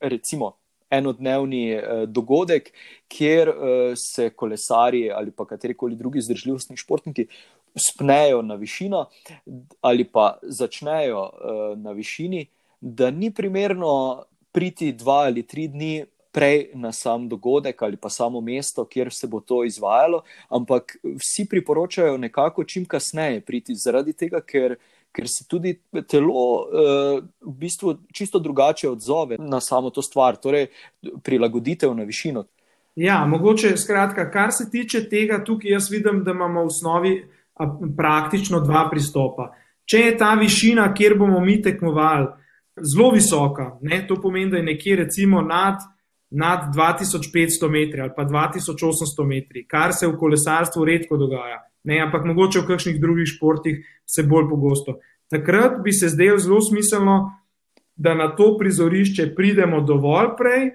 recimo 0.00 0.57
enodnevni 0.90 1.80
dogodek, 2.06 2.72
kjer 3.08 3.52
se 3.96 4.30
kolesari 4.30 5.10
ali 5.12 5.30
pa 5.30 5.46
katerikoli 5.46 5.96
drugi 5.96 6.20
zdržljivostni 6.20 6.76
športniki 6.76 7.26
spnejo 7.76 8.42
na 8.42 8.54
višino 8.54 9.06
ali 9.80 10.04
pa 10.04 10.38
začnejo 10.42 11.30
na 11.76 11.92
višini, 11.92 12.46
da 12.80 13.10
ni 13.10 13.30
primerno 13.34 14.24
priti 14.52 14.92
dva 14.92 15.26
ali 15.28 15.42
tri 15.42 15.68
dni 15.68 16.04
prej 16.32 16.70
na 16.74 16.92
sam 16.92 17.28
dogodek 17.28 17.82
ali 17.82 17.96
pa 17.96 18.10
samo 18.10 18.40
mesto, 18.40 18.84
kjer 18.84 19.08
se 19.12 19.26
bo 19.26 19.40
to 19.40 19.64
izvajalo, 19.64 20.22
ampak 20.48 20.96
vsi 21.02 21.46
priporočajo 21.50 22.16
nekako 22.18 22.64
čim 22.64 22.84
kasneje 22.84 23.40
priti, 23.40 23.74
zaradi 23.74 24.12
tega, 24.12 24.40
ker, 24.40 24.76
ker 25.18 25.26
se 25.26 25.44
tudi 25.50 25.74
telo 26.06 26.44
uh, 26.62 27.18
v 27.42 27.54
bistvu 27.58 27.96
čisto 28.14 28.38
drugače 28.38 28.90
odzove 28.90 29.36
na 29.38 29.60
samo 29.60 29.90
to 29.90 30.02
stvar, 30.02 30.38
torej 30.38 30.68
prilagoditev 31.26 31.94
na 31.94 32.06
višino. 32.06 32.44
Ja, 32.98 33.24
mogoče, 33.26 33.76
skratka, 33.76 34.30
kar 34.30 34.52
se 34.52 34.70
tiče 34.70 35.04
tega, 35.10 35.42
tukaj 35.44 35.70
jaz 35.70 35.90
vidim, 35.90 36.22
da 36.24 36.34
imamo 36.34 36.62
v 36.62 36.70
osnovi 36.70 37.12
praktično 37.96 38.60
dva 38.60 38.88
pristopa. 38.90 39.52
Če 39.88 39.98
je 39.98 40.16
ta 40.18 40.32
višina, 40.38 40.88
kjer 40.94 41.14
bomo 41.18 41.40
mi 41.40 41.60
tekmovali, 41.62 42.26
zelo 42.78 43.10
visoka, 43.14 43.70
ne, 43.82 44.04
to 44.06 44.18
pomeni, 44.22 44.50
da 44.50 44.58
je 44.58 44.66
nekje 44.66 44.96
recimo 44.96 45.42
nad, 45.42 45.82
nad 46.30 46.68
2500 46.74 47.70
metri 47.70 48.02
ali 48.02 48.12
pa 48.16 48.26
2800 48.26 49.26
metri, 49.26 49.64
kar 49.66 49.94
se 49.94 50.06
v 50.06 50.18
kolesarstvu 50.18 50.84
redko 50.84 51.16
dogaja, 51.16 51.62
ne, 51.84 52.00
ampak 52.00 52.24
mogoče 52.24 52.60
v 52.60 52.66
kakšnih 52.66 53.00
drugih 53.00 53.28
športih 53.28 53.84
se 54.06 54.22
bolj 54.22 54.48
pogosto. 54.50 54.98
Takrat 55.30 55.82
bi 55.84 55.92
se 55.92 56.08
zdelo 56.08 56.38
zelo 56.38 56.60
smiselno, 56.60 57.18
da 57.96 58.14
na 58.14 58.28
to 58.36 58.56
prizorišče 58.58 59.34
pridemo 59.34 59.80
dovolj 59.80 60.36
prej 60.38 60.70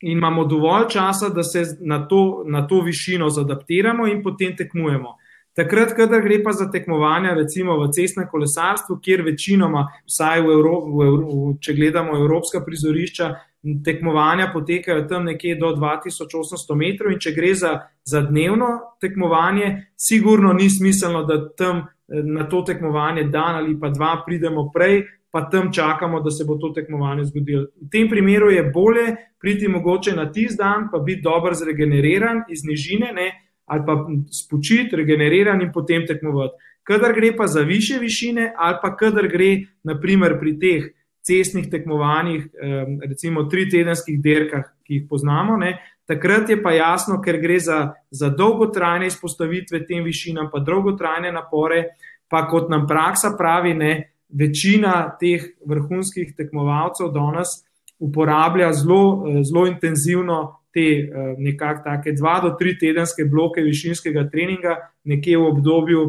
in 0.00 0.18
imamo 0.18 0.44
dovolj 0.44 0.88
časa, 0.90 1.28
da 1.28 1.42
se 1.42 1.64
na 1.80 2.08
to, 2.08 2.44
na 2.46 2.66
to 2.66 2.80
višino 2.80 3.28
zadaptiramo 3.30 4.06
in 4.06 4.22
potem 4.22 4.56
tekmujemo. 4.56 5.16
Takrat, 5.56 5.92
kadar 5.96 6.22
gre 6.22 6.38
pa 6.42 6.52
za 6.52 6.70
tekmovanja, 6.70 7.34
recimo 7.34 7.76
v 7.80 7.90
cestnem 7.92 8.28
kolesarstvu, 8.30 8.96
kjer 9.02 9.22
večinoma, 9.26 9.88
vsaj 10.06 10.40
v 10.46 10.52
Evropi, 10.56 10.92
v 10.94 11.06
Evropi, 11.06 11.56
če 11.60 11.74
gledamo 11.74 12.16
evropska 12.16 12.62
prizorišča, 12.64 13.30
tekmovanja 13.84 14.50
potekajo 14.52 15.04
tam 15.08 15.24
nekje 15.24 15.54
do 15.60 15.74
2800 15.76 16.76
metrov, 16.76 17.12
in 17.12 17.20
če 17.20 17.32
gre 17.36 17.54
za, 17.54 17.72
za 18.04 18.20
dnevno 18.20 18.68
tekmovanje, 19.00 19.92
sigurno 19.96 20.52
ni 20.52 20.70
smiselno, 20.70 21.24
da 21.24 21.42
tam 21.48 21.86
na 22.08 22.48
to 22.48 22.62
tekmovanje 22.66 23.24
dan 23.30 23.60
ali 23.60 23.76
pa 23.80 23.88
dva 23.88 24.22
pridemo 24.26 24.70
prej, 24.74 25.04
pa 25.30 25.44
tam 25.50 25.72
čakamo, 25.72 26.20
da 26.20 26.30
se 26.30 26.44
bo 26.44 26.56
to 26.58 26.72
tekmovanje 26.74 27.24
zgodilo. 27.24 27.68
V 27.80 27.90
tem 27.90 28.08
primeru 28.10 28.50
je 28.50 28.64
bolje 28.74 29.14
priti 29.40 29.68
mogoče 29.68 30.16
na 30.16 30.32
tisti 30.32 30.58
dan, 30.58 30.88
pa 30.92 30.98
biti 30.98 31.22
dobro 31.22 31.54
zregeneriran 31.54 32.42
iz 32.50 32.64
nižine. 32.64 33.12
Ne, 33.14 33.30
ali 33.70 33.82
pa 33.86 33.94
spočiti, 34.32 34.96
regenerirati 34.96 35.64
in 35.64 35.72
potem 35.72 36.06
tekmovati. 36.06 36.58
Kadar 36.82 37.12
gre 37.14 37.36
pa 37.36 37.46
za 37.46 37.60
više 37.60 37.98
višine, 38.00 38.52
ali 38.56 38.76
pa 38.82 38.96
kadar 38.96 39.28
gre, 39.28 39.50
naprimer, 39.84 40.38
pri 40.40 40.58
teh 40.58 40.88
cestnih 41.30 41.70
tekmovanjih, 41.70 42.48
recimo 43.06 43.46
tri 43.46 43.68
tedenskih 43.70 44.18
derkah, 44.18 44.66
ki 44.82 44.98
jih 44.98 45.08
poznamo, 45.08 45.54
ne, 45.60 45.76
takrat 46.10 46.50
je 46.50 46.58
pa 46.58 46.72
jasno, 46.74 47.20
ker 47.22 47.38
gre 47.38 47.60
za, 47.62 47.80
za 48.10 48.32
dolgotrajne 48.34 49.06
izpostavitve 49.06 49.84
tem 49.86 50.02
višinam, 50.02 50.50
pa 50.50 50.58
dolgotrajne 50.58 51.30
napore, 51.30 51.84
pa 52.30 52.42
kot 52.50 52.70
nam 52.70 52.88
praksa 52.90 53.36
pravi, 53.38 53.76
ne, 53.78 53.92
večina 54.30 55.10
teh 55.20 55.44
vrhunskih 55.66 56.34
tekmovalcev 56.36 57.12
danes 57.14 57.60
uporablja 57.98 58.72
zelo, 58.72 59.26
zelo 59.44 59.66
intenzivno 59.66 60.40
te 60.72 60.80
eh, 60.80 61.34
nekako 61.38 61.82
take 61.84 62.12
dva 62.12 62.38
do 62.40 62.54
tri 62.58 62.76
tedenske 62.78 63.24
bloke 63.24 63.62
višinskega 63.62 64.28
treninga, 64.30 64.76
nekje 65.04 65.38
v 65.38 65.48
obdobju 65.50 66.04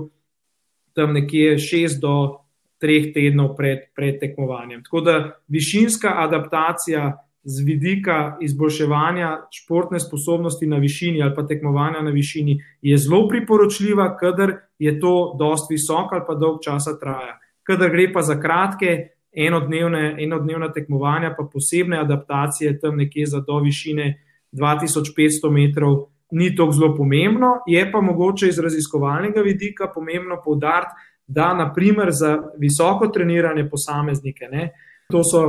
tam 0.93 1.13
nekje 1.13 1.57
šest 1.59 2.01
do 2.01 2.40
treh 2.81 3.11
tednov 3.13 3.55
pred, 3.55 3.91
pred 3.95 4.19
tekmovanjem. 4.19 4.83
Tako 4.83 5.01
da 5.01 5.17
višinska 5.47 6.13
adaptacija 6.23 7.11
z 7.43 7.63
vidika 7.65 8.37
izboljševanja 8.41 9.29
športne 9.51 9.99
sposobnosti 9.99 10.67
na 10.67 10.77
višini 10.77 11.23
ali 11.23 11.35
pa 11.35 11.47
tekmovanja 11.47 12.01
na 12.01 12.09
višini 12.09 12.59
je 12.81 12.97
zelo 12.97 13.27
priporočljiva, 13.29 14.17
kadar 14.17 14.53
je 14.79 14.99
to 14.99 15.35
dost 15.39 15.71
visok 15.71 16.11
ali 16.11 16.21
pa 16.27 16.35
dolg 16.35 16.61
časa 16.63 16.99
traja. 16.99 17.39
Kadar 17.63 17.89
gre 17.89 18.11
pa 18.13 18.21
za 18.21 18.39
kratke, 18.41 19.07
enodnevne, 19.31 20.15
enodnevna 20.19 20.71
tekmovanja, 20.73 21.33
pa 21.37 21.47
posebne 21.53 21.99
adaptacije 21.99 22.79
tam 22.79 22.97
nekje 22.97 23.25
za 23.25 23.39
do 23.47 23.59
višine 23.59 24.23
2500 24.51 25.51
metrov 25.51 26.07
ni 26.31 26.55
tako 26.55 26.71
zelo 26.71 26.95
pomembno, 26.95 27.59
je 27.67 27.91
pa 27.91 28.01
mogoče 28.01 28.47
iz 28.47 28.59
raziskovalnega 28.59 29.41
vidika 29.41 29.91
pomembno 29.93 30.41
povdariti, 30.45 30.91
da 31.27 31.53
naprimer 31.53 32.11
za 32.11 32.37
visoko 32.57 33.07
trenirane 33.07 33.69
posameznike, 33.69 34.47
ne, 34.51 34.71
to 35.11 35.23
so 35.23 35.43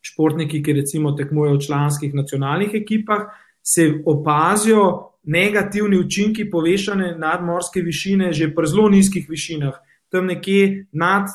športniki, 0.00 0.62
ki 0.62 0.72
recimo 0.72 1.12
tekmujejo 1.12 1.58
v 1.58 1.64
članskih 1.66 2.14
nacionalnih 2.14 2.74
ekipah, 2.74 3.28
se 3.62 4.02
opazijo 4.06 5.10
negativni 5.22 5.98
učinki 5.98 6.50
povešane 6.50 7.14
nadmorske 7.18 7.82
višine 7.84 8.32
že 8.32 8.54
pri 8.54 8.66
zelo 8.66 8.88
nizkih 8.88 9.26
višinah, 9.28 9.76
tam 10.08 10.26
nekje 10.26 10.86
nad 10.92 11.28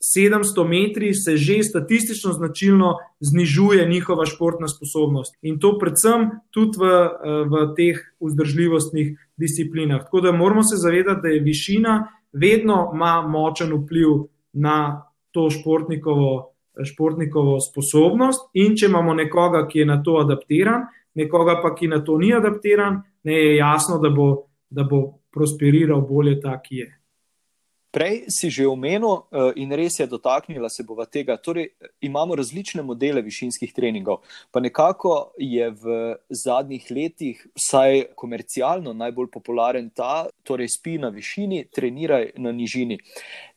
700 0.00 0.64
metri 0.68 1.14
se 1.14 1.36
že 1.36 1.62
statistično 1.62 2.32
značilno 2.32 2.94
znižuje 3.20 3.88
njihova 3.88 4.26
športna 4.26 4.68
sposobnost. 4.68 5.34
In 5.42 5.58
to 5.58 5.78
predvsem 5.78 6.30
tudi 6.50 6.78
v, 6.78 6.84
v 7.50 7.74
teh 7.76 7.98
vzdržljivostnih 8.20 9.18
disciplinah. 9.36 10.04
Tako 10.04 10.20
da 10.20 10.32
moramo 10.32 10.62
se 10.62 10.76
zavedati, 10.76 11.20
da 11.22 11.28
je 11.28 11.40
višina 11.40 12.08
vedno 12.32 12.90
ima 12.94 13.22
močen 13.22 13.72
vpliv 13.72 14.28
na 14.52 15.04
to 15.30 15.50
športnikovo, 15.50 16.52
športnikovo 16.84 17.60
sposobnost. 17.60 18.50
In 18.54 18.76
če 18.76 18.86
imamo 18.86 19.14
nekoga, 19.14 19.66
ki 19.68 19.78
je 19.78 19.86
na 19.86 20.02
to 20.02 20.18
adaptiran, 20.22 20.86
nekoga 21.14 21.58
pa, 21.62 21.74
ki 21.74 21.88
na 21.88 22.02
to 22.04 22.18
ni 22.18 22.32
adaptiran, 22.34 23.02
ne 23.24 23.34
je 23.34 23.56
jasno, 23.56 23.98
da 23.98 24.10
bo, 24.10 24.28
da 24.70 24.84
bo 24.84 25.02
prosperiral 25.34 26.02
bolje 26.08 26.38
ta, 26.40 26.56
ki 26.62 26.76
je. 26.76 26.97
Prej 27.98 28.30
si 28.30 28.46
že 28.46 28.62
omenil 28.62 29.26
eh, 29.26 29.58
in 29.58 29.74
res 29.74 29.98
je 29.98 30.06
dotaknila 30.06 30.70
se 30.70 30.86
bova 30.86 31.02
tega. 31.02 31.34
Torej, 31.34 31.74
imamo 31.98 32.36
različne 32.38 32.82
modele 32.86 33.18
višinskih 33.26 33.72
treningov, 33.74 34.22
pa 34.54 34.62
nekako 34.62 35.34
je 35.34 35.66
v 35.74 36.14
zadnjih 36.30 36.86
letih, 36.94 37.42
vsaj 37.58 38.14
komercialno, 38.14 38.94
najbolj 38.94 39.32
popularen 39.34 39.90
ta, 39.90 40.30
torej 40.46 40.70
spi 40.78 40.94
na 41.02 41.10
višini, 41.10 41.64
treniraj 41.74 42.38
na 42.38 42.54
nižini. 42.54 43.00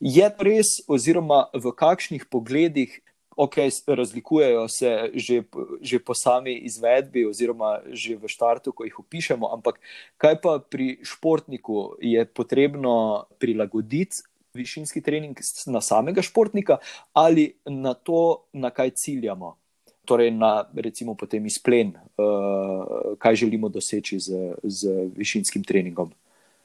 Je 0.02 0.26
res, 0.42 0.82
oziroma 0.90 1.46
v 1.54 1.76
kakšnih 1.78 2.26
pogledih? 2.26 2.98
Ok, 3.38 3.62
razlikujejo 3.88 4.68
se 4.68 4.90
že, 5.16 5.44
že 5.82 6.00
po 6.04 6.14
sami 6.14 6.58
izvedbi, 6.68 7.24
oziroma 7.26 7.80
že 7.94 8.18
v 8.18 8.28
štartu, 8.28 8.74
ko 8.74 8.84
jih 8.84 8.98
opišemo, 9.00 9.48
ampak 9.54 9.80
kaj 10.18 10.36
pa 10.42 10.58
pri 10.60 11.00
športniku 11.06 11.96
je 12.02 12.26
potrebno 12.26 13.24
prilagoditi 13.40 14.31
višinski 14.54 15.02
trening 15.02 15.38
na 15.66 15.82
samega 15.82 16.22
športnika 16.22 16.78
ali 17.14 17.54
na 17.66 17.94
to, 17.94 18.46
na 18.54 18.70
kaj 18.70 18.90
ciljamo, 18.90 19.56
torej 20.06 20.32
na 20.32 20.64
recimo 20.74 21.16
potem 21.16 21.46
izplen, 21.46 21.88
uh, 21.88 23.16
kaj 23.18 23.36
želimo 23.36 23.70
doseči 23.70 24.20
z, 24.20 24.54
z 24.64 24.90
višinskim 25.16 25.64
treningom. 25.64 26.12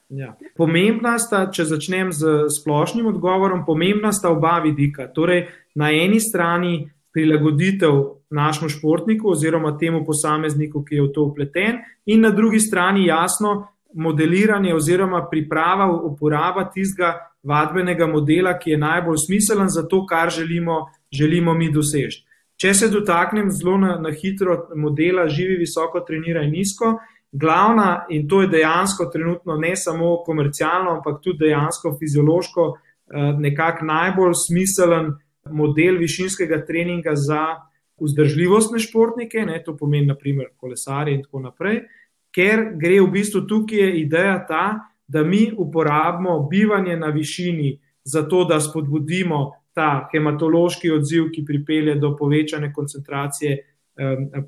Ja. 0.09 0.37
Pomembna 0.55 1.17
sta, 1.19 1.49
če 1.51 1.65
začnem 1.67 2.13
z 2.15 2.47
splošnim 2.61 3.09
odgovorom, 3.11 3.65
pomembna 3.67 4.13
sta 4.15 4.31
oba 4.31 4.59
vidika. 4.63 5.09
Torej, 5.11 5.49
na 5.75 5.91
eni 5.91 6.19
strani 6.23 6.87
prilagoditev 7.11 7.97
našemu 8.29 8.69
športniku 8.69 9.33
oziroma 9.33 9.73
temu 9.77 10.05
posamezniku, 10.05 10.83
ki 10.85 10.95
je 10.95 11.03
v 11.03 11.11
to 11.11 11.25
upleten, 11.27 11.81
in 12.05 12.23
na 12.23 12.31
drugi 12.31 12.59
strani 12.59 13.07
jasno 13.07 13.67
modeliranje 13.93 14.75
oziroma 14.75 15.27
priprava, 15.31 15.91
uporaba 15.91 16.65
tistega 16.73 17.13
vadbenega 17.43 18.07
modela, 18.07 18.57
ki 18.59 18.71
je 18.71 18.77
najbolj 18.77 19.17
smiselen 19.25 19.69
za 19.69 19.87
to, 19.87 20.05
kar 20.05 20.29
želimo, 20.29 20.85
želimo 21.11 21.53
mi 21.53 21.71
doseči. 21.71 22.23
Če 22.57 22.73
se 22.73 22.89
dotaknem 22.89 23.51
zelo 23.53 23.77
na, 23.77 23.95
na 24.01 24.11
hitro 24.11 24.57
modela, 24.75 25.27
živi 25.29 25.59
visoko, 25.61 26.01
treniraj 26.01 26.47
nizko. 26.49 26.97
Glavna, 27.31 28.05
in 28.09 28.27
to 28.27 28.41
je 28.41 28.47
dejansko 28.47 29.05
trenutno 29.13 29.57
ne 29.61 29.75
samo 29.75 30.15
komercialno, 30.25 30.97
ampak 30.97 31.21
tudi 31.23 31.45
dejansko 31.45 31.93
fiziološko, 31.99 32.67
eh, 32.73 33.33
nekako 33.37 33.85
najbolj 33.85 34.33
smiselen 34.47 35.13
model 35.51 35.99
višinskega 36.01 36.63
treninga 36.65 37.15
za 37.15 37.43
vzdržljivostne 38.01 38.79
športnike, 38.79 39.45
ne, 39.45 39.61
to 39.63 39.77
pomeni 39.77 40.05
naprimer 40.07 40.49
kolesarje 40.57 41.15
in 41.15 41.23
tako 41.23 41.39
naprej, 41.39 41.81
ker 42.37 42.67
gre 42.77 42.99
v 43.01 43.09
bistvu 43.15 43.47
tukaj 43.49 43.95
ideja 43.97 44.37
ta, 44.45 44.65
da 45.07 45.23
mi 45.23 45.47
uporabimo 45.57 46.39
bivanje 46.51 46.97
na 46.97 47.09
višini 47.09 47.79
za 48.03 48.27
to, 48.29 48.43
da 48.45 48.59
spodbudimo 48.59 49.51
ta 49.73 50.09
hematološki 50.11 50.91
odziv, 50.91 51.31
ki 51.33 51.45
pripelje 51.45 51.95
do 51.95 52.13
povečane 52.17 52.71
koncentracije, 52.73 53.57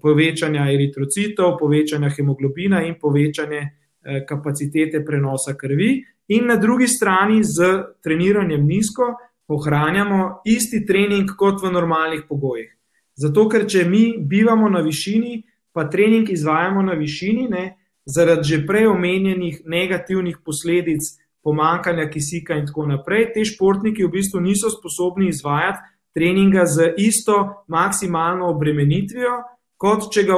povečanja 0.02 0.68
eritrocitov, 0.72 1.58
povečanja 1.58 2.10
hemoglobina 2.10 2.84
in 2.86 2.96
povečanje 3.02 3.60
eh, 3.60 4.26
kapacitete 4.28 5.02
prenosa 5.06 5.56
krvi. 5.58 6.04
In 6.28 6.46
na 6.46 6.56
drugi 6.56 6.88
strani 6.88 7.44
z 7.44 7.66
treniranjem 8.04 8.66
nizko 8.66 9.16
ohranjamo 9.48 10.42
isti 10.46 10.86
trening 10.86 11.32
kot 11.38 11.64
v 11.64 11.72
normalnih 11.74 12.28
pogojih. 12.30 12.70
Zato, 13.18 13.48
ker 13.50 13.66
če 13.68 13.84
mi 13.90 14.14
bivamo 14.22 14.70
na 14.70 14.84
višini, 14.86 15.42
pa 15.74 15.90
trening 15.90 16.30
izvajamo 16.30 16.82
na 16.86 16.94
višini, 16.94 17.48
ne, 17.50 17.64
zaradi 18.10 18.48
že 18.50 18.66
prej 18.68 18.88
omenjenih 18.90 19.62
negativnih 19.66 20.38
posledic 20.46 21.06
pomankanja 21.44 22.10
kisika 22.10 22.58
in 22.58 22.66
tako 22.66 22.88
naprej. 22.90 23.32
Te 23.34 23.46
športniki 23.46 24.04
v 24.04 24.12
bistvu 24.18 24.42
niso 24.42 24.70
sposobni 24.74 25.30
izvajati 25.30 25.80
treninga 26.14 26.66
z 26.66 26.94
isto 26.98 27.64
maksimalno 27.68 28.50
obremenitvijo, 28.50 29.44
kot 29.78 30.10
če 30.14 30.26
ga 30.28 30.36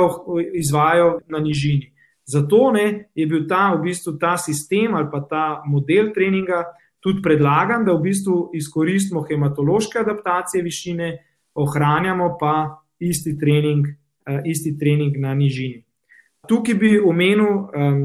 izvajo 0.53 1.19
na 1.27 1.39
nižini. 1.39 1.89
Zato 2.27 2.71
ne, 2.71 3.09
je 3.15 3.25
bil 3.27 3.47
ta, 3.49 3.71
v 3.75 3.87
bistvu, 3.87 4.17
ta 4.19 4.35
sistem 4.37 4.95
ali 4.95 5.09
pa 5.11 5.23
ta 5.25 5.45
model 5.65 6.11
treninga 6.13 6.63
tudi 7.01 7.21
predlagan, 7.21 7.85
da 7.85 7.95
v 7.97 8.03
bistvu 8.05 8.51
izkoristimo 8.53 9.23
hematološke 9.25 9.99
adaptacije 9.99 10.61
višine, 10.63 11.09
ohranjamo 11.57 12.35
pa 12.39 12.83
isti 12.99 13.33
trening, 13.39 13.87
uh, 13.87 14.43
isti 14.45 14.77
trening 14.77 15.17
na 15.17 15.33
nižini. 15.33 15.81
Tukaj 16.47 16.75
bi 16.75 16.99
omenil 16.99 17.49
um, 17.49 17.99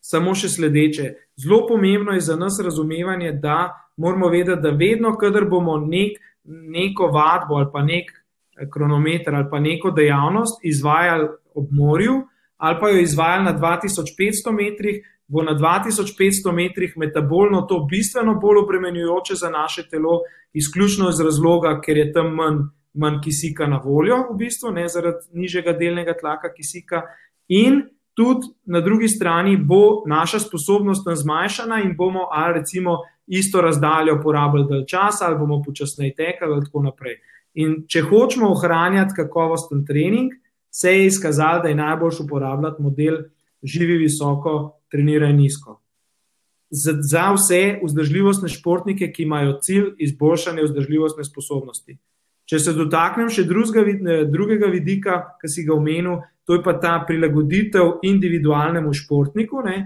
samo 0.00 0.34
še 0.34 0.50
sledeče. 0.52 1.12
Zelo 1.40 1.62
pomembno 1.68 2.12
je 2.12 2.20
za 2.20 2.36
nas 2.36 2.58
razumevanje, 2.64 3.32
da 3.32 3.72
moramo 3.96 4.28
vedeti, 4.28 4.60
da 4.62 4.70
vedno, 4.70 5.14
kadar 5.16 5.46
bomo 5.48 5.78
nek, 5.80 6.18
neko 6.44 7.08
vadbo 7.14 7.60
ali 7.60 7.70
pa 7.72 7.82
nek 7.86 8.10
eh, 8.10 8.68
kronometer 8.72 9.34
ali 9.34 9.46
pa 9.50 9.60
neko 9.60 9.90
dejavnost 9.94 10.64
izvajali 10.66 11.28
ob 11.54 11.68
morju 11.70 12.16
ali 12.56 12.78
pa 12.80 12.88
jo 12.90 12.98
izvajali 13.00 13.44
na 13.44 13.52
2500 13.58 14.52
metrih, 14.54 14.98
bo 15.26 15.42
na 15.42 15.54
2500 15.58 16.52
metrih 16.54 16.92
metabolno 16.96 17.62
to 17.66 17.80
bistveno 17.90 18.34
bolj 18.42 18.60
obremenjujoče 18.62 19.34
za 19.34 19.50
naše 19.50 19.82
telo, 19.90 20.20
izključno 20.52 21.08
iz 21.10 21.20
razloga, 21.20 21.80
ker 21.80 21.96
je 21.96 22.12
tam 22.12 22.34
manj 22.34 22.60
manj 22.94 23.20
kisika 23.24 23.66
na 23.66 23.80
voljo, 23.84 24.16
v 24.30 24.36
bistvu, 24.36 24.70
ne 24.70 24.88
zaradi 24.88 25.24
nižjega 25.32 25.72
delnega 25.72 26.14
tlaka 26.20 26.52
kisika. 26.52 27.02
In 27.48 27.82
tudi 28.14 28.46
na 28.64 28.80
drugi 28.80 29.08
strani 29.08 29.56
bo 29.56 30.02
naša 30.06 30.38
sposobnost 30.38 31.08
zmanjšana 31.14 31.82
in 31.82 31.96
bomo 31.96 32.28
ali 32.30 32.58
recimo 32.58 32.98
isto 33.26 33.60
razdaljo 33.60 34.20
porabili 34.22 34.66
dalj 34.68 34.84
časa, 34.86 35.26
ali 35.26 35.38
bomo 35.38 35.62
počasneje 35.62 36.14
tekali, 36.14 36.56
in 36.56 36.64
tako 36.64 36.82
naprej. 36.82 37.16
In 37.54 37.76
če 37.88 38.02
hočemo 38.02 38.50
ohranjati 38.50 39.14
kakovosten 39.16 39.84
trening, 39.86 40.32
se 40.70 40.92
je 40.92 41.06
izkazalo, 41.06 41.62
da 41.62 41.68
je 41.68 41.74
najboljš 41.74 42.20
uporabljati 42.20 42.82
model 42.82 43.18
živi 43.62 43.96
visoko, 43.96 44.78
treniraj 44.90 45.32
nizko. 45.32 45.78
Za 46.70 47.26
vse 47.36 47.80
vzdržljivostne 47.84 48.48
športnike, 48.48 49.10
ki 49.12 49.22
imajo 49.22 49.58
cilj 49.60 49.90
izboljšanje 49.98 50.62
vzdržljivostne 50.62 51.24
sposobnosti. 51.24 51.98
Če 52.48 52.58
se 52.58 52.74
dotaknem 52.76 53.30
še 53.30 53.46
drugega, 53.48 54.24
drugega 54.30 54.68
vidika, 54.72 55.18
ki 55.40 55.48
si 55.48 55.64
ga 55.66 55.76
omenil, 55.76 56.20
to 56.44 56.58
je 56.58 56.62
pa 56.62 56.74
ta 56.82 56.96
prilagoditev 57.06 58.02
individualnemu 58.02 58.92
športniku. 58.92 59.62
Ne. 59.62 59.76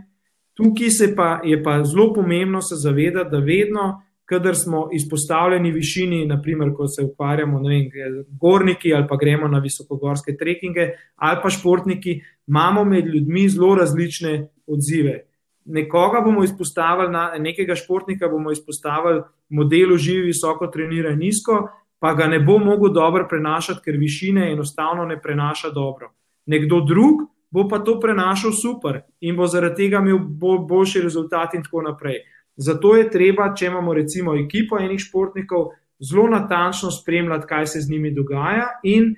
Tukaj 0.56 1.12
pa, 1.16 1.28
je 1.44 1.60
pa 1.62 1.82
zelo 1.84 2.12
pomembno 2.14 2.62
se 2.64 2.78
zavedati, 2.80 3.30
da 3.30 3.38
vedno, 3.44 3.86
kadar 4.26 4.56
smo 4.56 4.88
izpostavljeni 4.92 5.70
višini, 5.70 6.26
naprimer, 6.26 6.72
ko 6.74 6.88
se 6.88 7.04
ukvarjamo 7.04 7.60
z 7.62 8.24
gorniki 8.40 8.94
ali 8.94 9.06
pa 9.08 9.16
gremo 9.16 9.48
na 9.48 9.58
visokogorske 9.58 10.36
trekinge 10.36 10.88
ali 11.16 11.38
pa 11.42 11.50
športniki, 11.50 12.20
imamo 12.46 12.84
med 12.84 13.06
ljudmi 13.06 13.48
zelo 13.48 13.74
različne 13.74 14.48
odzive. 14.66 15.20
Nekoga 15.64 16.20
bomo 16.20 16.44
izpostavili, 16.44 17.12
na, 17.12 17.32
nekega 17.38 17.74
športnika 17.74 18.28
bomo 18.28 18.50
izpostavili 18.50 19.22
modelu 19.48 19.96
živi, 19.96 20.26
visoko, 20.26 20.66
trenira 20.66 21.14
nizko, 21.14 21.68
pa 21.98 22.14
ga 22.14 22.26
ne 22.26 22.40
bo 22.40 22.59
mogel 22.59 22.92
dobro 22.92 23.26
prenašati, 23.28 23.80
ker 23.85 23.96
višine 23.96 24.50
enostavno 24.52 25.04
ne 25.04 25.20
prenaša 25.20 25.70
dobro. 25.70 26.12
Nekdo 26.46 26.80
drug 26.80 27.24
bo 27.50 27.68
pa 27.68 27.78
to 27.78 28.00
prenašal 28.00 28.52
super 28.52 29.00
in 29.20 29.37
bo 29.37 29.46
zaradi 29.46 29.85
tega 29.85 30.02
imel 30.02 30.18
bolj, 30.18 30.59
boljši 30.68 31.02
rezultat 31.02 31.54
in 31.54 31.62
tako 31.62 31.82
naprej. 31.82 32.20
Zato 32.56 32.96
je 32.96 33.11
treba, 33.11 33.52
če 33.54 33.66
imamo 33.66 33.94
recimo 33.94 34.35
ekipo 34.37 34.78
enih 34.80 35.00
športnikov, 35.00 35.70
zelo 36.00 36.28
natančno 36.28 36.90
spremljati, 36.90 37.46
kaj 37.48 37.66
se 37.66 37.80
z 37.80 37.90
njimi 37.90 38.11
dogaja 38.14 38.66
in 38.82 39.14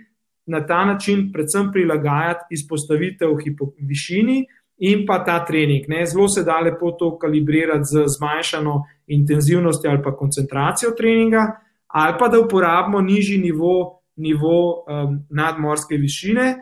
na 0.47 0.61
ta 0.67 0.85
način 0.85 1.33
predvsem 1.33 1.73
prilagajati 1.73 2.55
izpostavitev 2.55 3.35
višini 3.79 4.45
in 4.79 5.05
pa 5.07 5.25
ta 5.25 5.45
trening. 5.45 5.89
Ne? 5.89 6.07
Zelo 6.07 6.29
se 6.29 6.45
da 6.45 6.61
lepo 6.61 6.91
to 6.91 7.19
kalibrirati 7.19 7.91
z 7.91 8.05
zmanjšano 8.17 8.83
intenzivnostjo 9.07 9.91
ali 9.91 10.03
pa 10.03 10.17
koncentracijo 10.17 10.91
treninga 10.99 11.47
ali 11.89 12.15
pa 12.19 12.29
da 12.29 12.41
uporabimo 12.41 13.01
nižji 13.01 13.39
nivo, 13.39 14.01
nivo 14.17 14.85
um, 14.85 15.19
nadmorske 15.31 15.97
višine, 15.97 16.55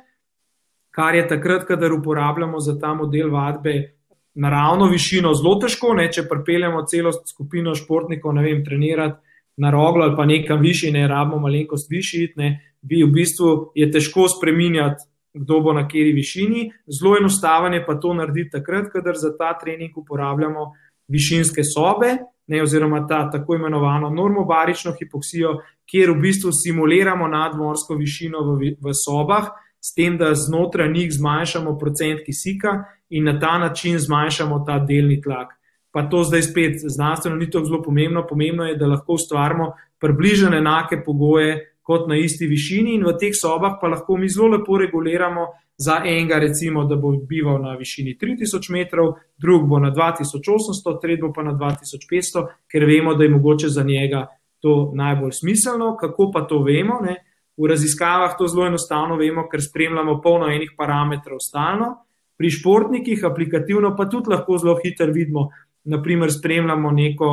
kar 0.90 1.14
je 1.14 1.28
takrat, 1.28 1.66
kadar 1.66 1.92
uporabljamo 1.92 2.60
za 2.60 2.78
ta 2.80 2.94
model 2.94 3.30
vadbe 3.30 3.96
naravno 4.34 4.86
višino, 4.86 5.34
zelo 5.34 5.54
težko, 5.60 5.94
ne, 5.96 6.10
če 6.12 6.26
pripeljemo 6.28 6.84
celo 6.88 7.12
skupino 7.12 7.74
športnikov, 7.74 8.34
ne 8.36 8.44
vem, 8.44 8.62
trenirati 8.64 9.16
na 9.56 9.70
roglo 9.72 10.04
ali 10.04 10.16
pa 10.16 10.26
nekam 10.28 10.60
višji, 10.60 10.92
ne 10.92 11.06
rabimo 11.08 11.40
malenkost 11.40 11.90
višji, 11.90 12.32
ne, 12.36 12.50
bi 12.82 13.02
v 13.02 13.12
bistvu 13.12 13.52
je 13.74 13.90
težko 13.90 14.28
spreminjati. 14.28 15.08
Kdo 15.36 15.58
bo 15.60 15.72
na 15.76 15.82
kateri 15.84 16.14
višini, 16.16 16.62
zelo 16.88 17.18
enostavno 17.18 17.76
je 17.76 17.82
pa 17.84 17.98
to 18.00 18.14
narediti 18.16 18.54
takrat, 18.54 18.86
kadar 18.88 19.18
za 19.20 19.34
ta 19.36 19.50
trening 19.60 19.92
uporabljamo 19.92 20.70
višinske 21.08 21.64
sobe, 21.64 22.16
ne, 22.46 22.62
oziroma 22.62 23.06
ta 23.06 23.30
tako 23.30 23.54
imenovano 23.54 24.10
normobarično 24.10 24.94
hipoksijo, 24.98 25.60
kjer 25.90 26.10
v 26.10 26.20
bistvu 26.20 26.52
simuliramo 26.52 27.28
nadmorsko 27.28 27.94
višino 27.94 28.42
v, 28.54 28.74
v 28.80 28.94
sobah, 28.94 29.50
s 29.80 29.94
tem, 29.94 30.18
da 30.18 30.34
znotraj 30.34 30.90
njih 30.92 31.12
zmanjšamo 31.12 31.76
procent 31.78 32.24
kisika 32.26 32.84
in 33.10 33.24
na 33.24 33.38
ta 33.40 33.58
način 33.58 33.98
zmanjšamo 33.98 34.64
ta 34.66 34.78
delni 34.78 35.20
tlak. 35.22 35.52
Pa 35.90 36.08
to 36.10 36.24
zdaj 36.24 36.42
spet 36.42 36.74
znanstveno 36.82 37.36
ni 37.36 37.50
tako 37.50 37.64
zelo 37.64 37.82
pomembno, 37.82 38.26
pomembno 38.28 38.64
je, 38.64 38.76
da 38.76 38.86
lahko 38.86 39.12
ustvarimo 39.12 39.72
približno 40.00 40.56
enake 40.56 41.02
pogoje 41.04 41.75
kot 41.86 42.08
na 42.08 42.16
isti 42.18 42.48
višini, 42.50 42.96
in 42.98 43.04
v 43.06 43.14
teh 43.20 43.34
sobah 43.34 43.78
pa 43.80 43.88
lahko 43.88 44.16
mi 44.18 44.28
zelo 44.28 44.56
lepo 44.56 44.78
reguliramo 44.78 45.46
za 45.78 46.00
enega, 46.04 46.38
recimo, 46.42 46.84
da 46.84 46.96
bo 46.96 47.12
bival 47.28 47.60
na 47.62 47.76
višini 47.76 48.16
3000 48.20 48.72
metrov, 48.72 49.12
drug 49.38 49.68
bo 49.68 49.78
na 49.78 49.92
2800, 49.94 50.96
tretji 51.02 51.22
bo 51.22 51.32
pa 51.36 51.44
na 51.46 51.52
2500, 51.54 52.46
ker 52.72 52.86
vemo, 52.88 53.14
da 53.14 53.24
je 53.24 53.30
mogoče 53.30 53.68
za 53.68 53.84
njega 53.84 54.26
to 54.60 54.92
najbolj 54.94 55.32
smiselno. 55.32 55.96
Kako 56.00 56.30
pa 56.34 56.46
to 56.48 56.62
vemo? 56.62 56.98
Ne? 57.04 57.16
V 57.56 57.68
raziskavah 57.68 58.34
to 58.38 58.48
zelo 58.48 58.66
enostavno 58.66 59.16
vemo, 59.16 59.46
ker 59.52 59.62
spremljamo 59.62 60.20
polno 60.24 60.48
enih 60.50 60.74
parametrov 60.76 61.38
stalno. 61.40 61.92
Pri 62.36 62.50
športnikih, 62.50 63.24
aplikativno 63.24 63.94
pa 63.96 64.08
tudi 64.10 64.32
lahko 64.32 64.58
zelo 64.58 64.74
hitro 64.82 65.12
vidimo, 65.12 65.48
naprimer, 65.84 66.32
spremljamo 66.32 66.90
neko 66.90 67.30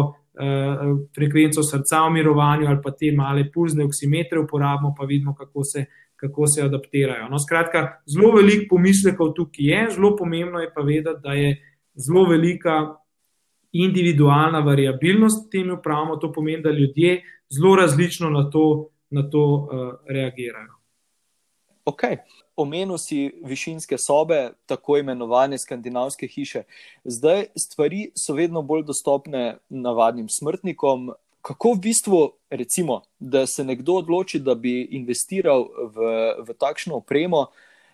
frekvenco 1.15 1.63
srca 1.63 1.99
v 2.07 2.13
mirovanju 2.13 2.67
ali 2.67 2.79
pa 2.83 2.91
te 2.91 3.11
male 3.11 3.51
pulzne 3.53 3.83
oksimetre 3.85 4.39
uporabimo, 4.39 4.93
pa 4.97 5.05
vidimo, 5.05 5.35
kako 5.35 5.63
se 5.63 5.85
kako 6.23 6.47
se 6.47 6.61
adaptirajo. 6.63 7.27
No, 7.29 7.39
skratka, 7.39 7.79
zelo 8.07 8.31
veliko 8.35 8.75
pomislekov 8.75 9.33
tukaj 9.35 9.65
je, 9.65 9.79
zelo 9.95 10.15
pomembno 10.15 10.59
je 10.59 10.69
pa 10.73 10.81
vedeti, 10.81 11.19
da 11.23 11.33
je 11.33 11.49
zelo 11.95 12.23
velika 12.29 12.95
individualna 13.71 14.59
variabilnost 14.59 15.51
temu 15.51 15.77
pravimo. 15.83 16.15
To 16.15 16.31
pomeni, 16.31 16.63
da 16.63 16.71
ljudje 16.71 17.23
zelo 17.49 17.75
različno 17.75 18.29
na 18.29 18.49
to, 18.49 18.89
na 19.09 19.29
to 19.29 19.43
uh, 19.43 19.93
reagirajo. 20.07 20.79
Ok. 21.85 22.01
Omenil 22.55 22.97
si 22.97 23.31
višinske 23.43 23.97
sobe, 23.97 24.51
tako 24.65 24.97
imenovane 24.97 25.57
skandinavske 25.57 26.27
hiše. 26.27 26.63
Zdaj 27.03 27.45
stvari 27.57 28.11
so 28.15 28.33
vedno 28.33 28.61
bolj 28.61 28.83
dostopne 28.85 29.57
navadnim 29.69 30.29
smrtnikom, 30.29 31.11
kako 31.41 31.73
v 31.73 31.79
bistvu, 31.79 32.19
recimo, 32.49 33.01
da 33.19 33.47
se 33.47 33.63
nekdo 33.63 33.97
odloči, 33.99 34.39
da 34.39 34.55
bi 34.55 34.81
investiral 34.91 35.65
v, 35.95 36.13
v 36.47 36.55
takšno 36.59 37.01
opremo 37.01 37.47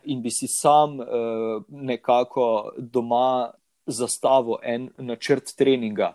in 0.03 0.21
bi 0.21 0.31
si 0.31 0.47
sam 0.47 0.99
uh, 0.99 1.07
nekako 1.69 2.73
doma 2.77 3.51
zastavil 3.85 4.59
en 4.63 4.89
načrt 4.97 5.55
treninga. 5.57 6.13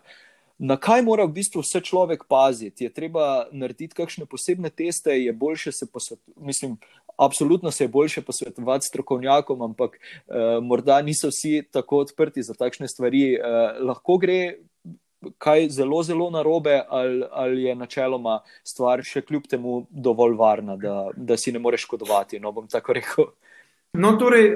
Na 0.57 0.77
kaj 0.79 1.01
mora 1.03 1.25
v 1.27 1.35
bistvu 1.35 1.61
vse 1.61 1.81
človek 1.83 2.23
paziti? 2.31 2.85
Je 2.85 2.93
treba 2.93 3.47
narediti 3.51 3.95
kakšne 3.95 4.25
posebne 4.25 4.69
teste, 4.71 5.11
je 5.11 5.33
boljše 5.33 5.71
se 5.71 5.87
posvetovati, 5.91 6.45
mislim, 6.47 6.77
absolutno 7.17 7.71
se 7.71 7.83
je 7.83 7.87
boljše 7.87 8.21
posvetovati 8.21 8.87
strokovnjakom, 8.87 9.61
ampak 9.61 9.97
uh, 9.99 10.63
morda 10.63 11.01
niso 11.01 11.27
vsi 11.27 11.63
tako 11.71 12.05
odprti 12.07 12.43
za 12.43 12.53
takšne 12.53 12.87
stvari. 12.87 13.35
Uh, 13.35 13.83
lahko 13.87 14.17
gre 14.17 14.39
kaj 15.37 15.69
zelo, 15.69 16.03
zelo 16.03 16.29
narobe, 16.29 16.81
ali, 16.89 17.23
ali 17.31 17.63
je 17.63 17.75
načeloma 17.75 18.39
stvar 18.63 19.03
še 19.03 19.21
kljub 19.21 19.47
temu 19.49 19.85
dovolj 19.89 20.35
varna, 20.37 20.75
da, 20.77 21.09
da 21.15 21.37
si 21.37 21.51
ne 21.51 21.59
moreš 21.59 21.87
škodovati. 21.87 22.39
No, 22.39 22.51
bom 22.51 22.67
tako 22.71 22.93
rekel. 22.93 23.31
No, 23.95 24.15
torej, 24.19 24.53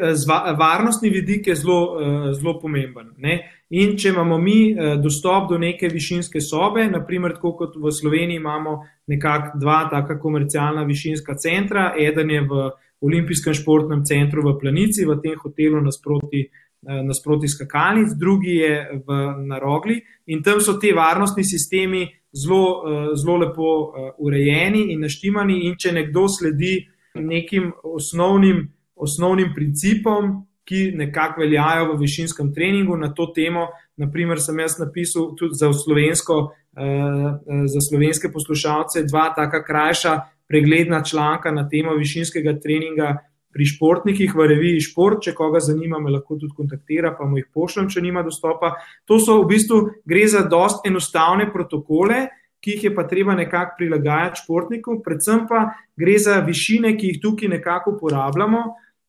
varnostni 0.59 1.09
vidik 1.09 1.47
je 1.47 1.55
zelo, 1.55 1.79
eh, 1.99 2.33
zelo 2.33 2.59
pomemben. 2.59 3.13
Ne? 3.17 3.58
In 3.69 3.97
če 3.97 4.09
imamo 4.09 4.37
mi 4.41 4.71
eh, 4.71 4.95
dostop 4.97 5.49
do 5.51 5.57
neke 5.61 5.89
višinske 5.93 6.41
sobe, 6.41 6.87
naprimer, 6.89 7.35
tako 7.37 7.53
kot 7.59 7.75
v 7.77 7.91
Sloveniji 7.93 8.41
imamo 8.41 8.79
nekako 9.07 9.59
dva 9.61 9.83
taka 9.91 10.17
komercialna 10.19 10.83
višinska 10.89 11.35
centra, 11.37 11.91
eden 11.97 12.31
je 12.33 12.41
v 12.49 12.69
Olimpijskem 13.05 13.53
športnem 13.53 14.01
centru 14.05 14.41
v 14.43 14.57
Planici, 14.59 15.05
v 15.05 15.19
tem 15.21 15.37
hotelu 15.37 15.81
nasproti 15.85 16.49
nasproti 16.79 17.47
skakalnic, 17.47 18.13
drugi 18.15 18.55
je 18.55 19.01
v 19.05 19.15
narogli 19.47 19.99
in 20.31 20.43
tam 20.43 20.61
so 20.63 20.77
ti 20.79 20.93
varnostni 20.95 21.43
sistemi 21.43 22.05
zelo, 22.31 23.13
zelo 23.15 23.37
lepo 23.37 23.71
urejeni 24.17 24.93
in 24.93 25.01
naštimani. 25.03 25.65
In 25.67 25.75
če 25.75 25.91
nekdo 25.91 26.27
sledi 26.31 26.77
nekim 27.15 27.71
osnovnim, 27.83 28.63
osnovnim 28.95 29.51
principom, 29.55 30.45
ki 30.69 30.91
nekako 30.95 31.41
veljajo 31.41 31.87
v 31.93 31.99
višinskem 32.03 32.51
treningu 32.53 32.97
na 32.97 33.09
to 33.13 33.31
temo. 33.35 33.67
Naprimer, 33.97 34.37
sem 34.37 34.59
jaz 34.61 34.77
napisal 34.77 35.31
tudi 35.37 35.57
za, 35.57 35.71
slovensko, 35.73 36.37
za 37.73 37.81
slovenske 37.89 38.29
poslušalce 38.33 39.07
dva 39.09 39.31
taka 39.35 39.63
krajša 39.65 40.13
pregledna 40.49 41.01
članka 41.03 41.51
na 41.51 41.65
temo 41.69 41.95
višinskega 41.97 42.59
treninga 42.61 43.15
pri 43.49 43.65
športnikih 43.65 44.35
v 44.35 44.45
reviji 44.53 44.81
Šport. 44.91 45.23
Če 45.25 45.33
koga 45.37 45.61
zanima, 45.61 45.97
me 45.99 46.13
lahko 46.13 46.37
tudi 46.37 46.53
kontaktira, 46.57 47.15
pa 47.17 47.25
mu 47.25 47.39
jih 47.41 47.47
pošljem, 47.53 47.89
če 47.89 48.03
nima 48.05 48.21
dostopa. 48.25 48.75
To 49.09 49.17
so 49.17 49.39
v 49.41 49.47
bistvu 49.55 49.79
gre 50.05 50.27
za 50.29 50.43
dost 50.45 50.85
enostavne 50.85 51.49
protokole, 51.53 52.27
ki 52.61 52.75
jih 52.75 52.83
je 52.89 52.91
pa 52.93 53.07
treba 53.09 53.33
nekako 53.39 53.77
prilagajati 53.79 54.43
športnikom, 54.43 54.99
predvsem 55.01 55.47
pa 55.49 55.71
gre 55.97 56.17
za 56.21 56.41
višine, 56.45 56.93
ki 56.99 57.13
jih 57.13 57.19
tukaj 57.23 57.49
nekako 57.55 57.95
uporabljamo 57.95 58.63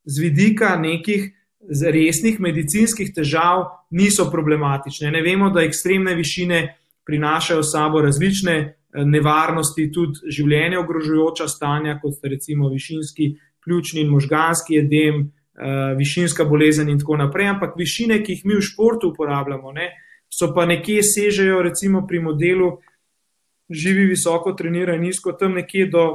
z 0.05 0.23
vidika 0.23 0.77
nekih 0.81 1.29
resnih 1.69 2.41
medicinskih 2.41 3.13
težav, 3.15 3.65
niso 3.91 4.31
problematične. 4.31 5.11
Ne 5.11 5.23
vemo, 5.23 5.51
da 5.51 5.65
ekstremne 5.65 6.15
višine 6.15 6.61
prinašajo 7.07 7.63
sabo 7.63 8.01
različne 8.01 8.57
eh, 8.61 9.05
nevarnosti, 9.05 9.91
tudi 9.93 10.33
življenje 10.33 10.79
ogrožujoča 10.79 11.49
stanja, 11.49 11.99
kot 12.03 12.17
sta 12.17 12.29
recimo 12.29 12.69
višinski 12.69 13.35
pljučni 13.65 14.01
in 14.01 14.09
možganski 14.09 14.79
edem, 14.81 15.19
uh, 15.61 15.99
višinska 15.99 16.47
bolezen 16.49 16.89
in 16.89 16.99
tako 16.99 17.19
naprej. 17.21 17.51
Ampak 17.53 17.75
višine, 17.77 18.23
ki 18.25 18.33
jih 18.33 18.47
mi 18.49 18.57
v 18.57 18.65
športu 18.65 19.11
uporabljamo, 19.13 19.73
ne, 19.77 19.91
so 20.33 20.49
pa 20.55 20.65
nekje 20.67 21.03
sežejo, 21.05 21.61
recimo 21.63 22.07
pri 22.09 22.23
modelu 22.25 22.71
živi 23.71 24.07
visoko, 24.11 24.55
trenira 24.57 24.97
nizko, 24.99 25.33
tam 25.33 25.59
nekje 25.61 25.91
do 25.93 26.07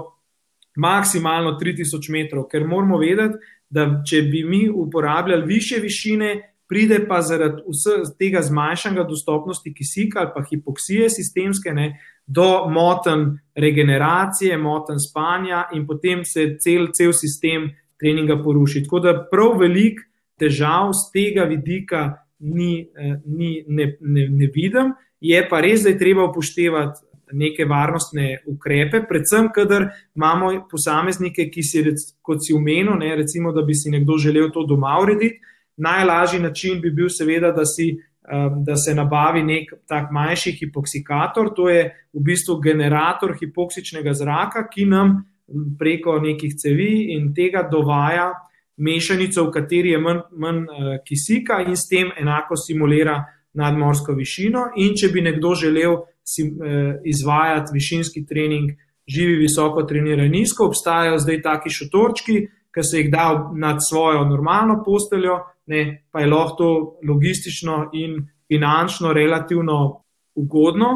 maksimalno 0.75 1.57
3000 1.61 2.11
metrov, 2.11 2.47
ker 2.51 2.67
moramo 2.67 2.97
vedeti, 2.97 3.37
da 3.69 3.87
če 4.07 4.21
bi 4.21 4.43
mi 4.43 4.69
uporabljali 4.69 5.45
više 5.45 5.79
višine, 5.81 6.51
pride 6.69 6.99
pa 7.07 7.21
zaradi 7.21 7.61
vsega 7.69 8.09
tega 8.19 8.41
zmanjšanja 8.41 9.03
dostopnosti 9.03 9.73
kisika 9.73 10.19
ali 10.19 10.31
pa 10.35 10.43
hipoksije 10.49 11.09
sistemske 11.09 11.73
ne, 11.73 11.99
do 12.27 12.65
moten 12.69 13.37
regeneracije, 13.55 14.57
moten 14.57 14.99
spanja 14.99 15.67
in 15.73 15.85
potem 15.87 16.25
se 16.25 16.55
cel, 16.59 16.87
cel 16.93 17.13
sistem 17.13 17.69
treninga 17.99 18.41
poruši. 18.43 18.83
Tako 18.83 18.99
da 18.99 19.13
prav 19.31 19.59
velik 19.59 19.99
težav 20.39 20.91
z 20.93 21.11
tega 21.13 21.45
vidika 21.49 22.13
ni, 22.39 22.89
eh, 22.97 23.19
ni, 23.25 23.63
ne, 23.67 23.97
ne, 24.01 24.27
ne 24.29 24.49
vidim, 24.53 24.93
je 25.21 25.47
pa 25.49 25.61
res, 25.61 25.83
da 25.83 25.89
je 25.89 25.97
treba 25.97 26.25
upoštevati 26.29 27.04
neke 27.33 27.65
varnostne 27.65 28.39
ukrepe, 28.45 29.01
predvsem, 29.09 29.49
kadar 29.55 29.89
imamo 30.15 30.51
posameznike, 30.71 31.49
ki 31.49 31.63
si, 31.63 31.83
kot 32.21 32.45
si 32.45 32.53
umenil, 32.53 32.95
ne, 32.99 33.15
recimo, 33.15 33.53
da 33.53 33.63
bi 33.65 33.73
si 33.73 33.89
nekdo 33.89 34.17
želel 34.21 34.51
to 34.53 34.65
doma 34.67 34.97
urediti. 35.01 35.39
Najlažji 35.77 36.39
način 36.39 36.81
bi 36.81 36.91
bil, 36.91 37.09
seveda, 37.09 37.51
da 37.51 37.65
si 37.65 37.95
Um, 38.31 38.63
da 38.65 38.75
se 38.75 38.95
nabavi 38.95 39.43
nek 39.43 39.73
tak 39.85 40.07
manjši 40.11 40.51
hipoksikator, 40.57 41.51
to 41.55 41.67
je 41.69 41.83
v 42.13 42.21
bistvu 42.25 42.55
generator 42.57 43.35
hipoksičnega 43.37 44.13
zraka, 44.17 44.63
ki 44.65 44.85
nam 44.89 45.11
preko 45.77 46.15
nekih 46.23 46.55
cevi 46.57 47.13
in 47.13 47.35
tega 47.37 47.61
dovaja 47.69 48.31
mešanico, 48.81 49.43
v 49.45 49.51
kateri 49.53 49.93
je 49.93 49.99
manj, 50.01 50.23
manj 50.41 50.63
uh, 50.63 50.87
kisika 51.05 51.59
in 51.67 51.77
s 51.77 51.85
tem 51.85 52.09
enako 52.17 52.57
simulira 52.57 53.19
nadmorsko 53.53 54.17
višino. 54.17 54.71
In 54.81 54.97
če 54.97 55.11
bi 55.13 55.21
nekdo 55.21 55.53
želel 55.53 55.99
sim, 56.27 56.57
uh, 56.57 56.95
izvajati 57.05 57.73
višinski 57.73 58.25
trening, 58.25 58.71
živi 59.07 59.35
visoko, 59.45 59.83
trenira 59.83 60.27
nizko, 60.27 60.67
obstajajo 60.67 61.19
zdaj 61.21 61.41
taki 61.41 61.69
šotorčki, 61.69 62.39
ki 62.73 62.83
se 62.83 62.99
jih 62.99 63.11
da 63.11 63.51
nad 63.55 63.77
svojo 63.89 64.25
normalno 64.25 64.81
posteljo 64.85 65.39
ne, 65.65 66.05
pa 66.11 66.19
je 66.19 66.27
lahko 66.27 66.55
to 66.55 66.99
logistično 67.07 67.89
in 67.93 68.27
finančno 68.47 69.13
relativno 69.13 70.01
ugodno. 70.35 70.89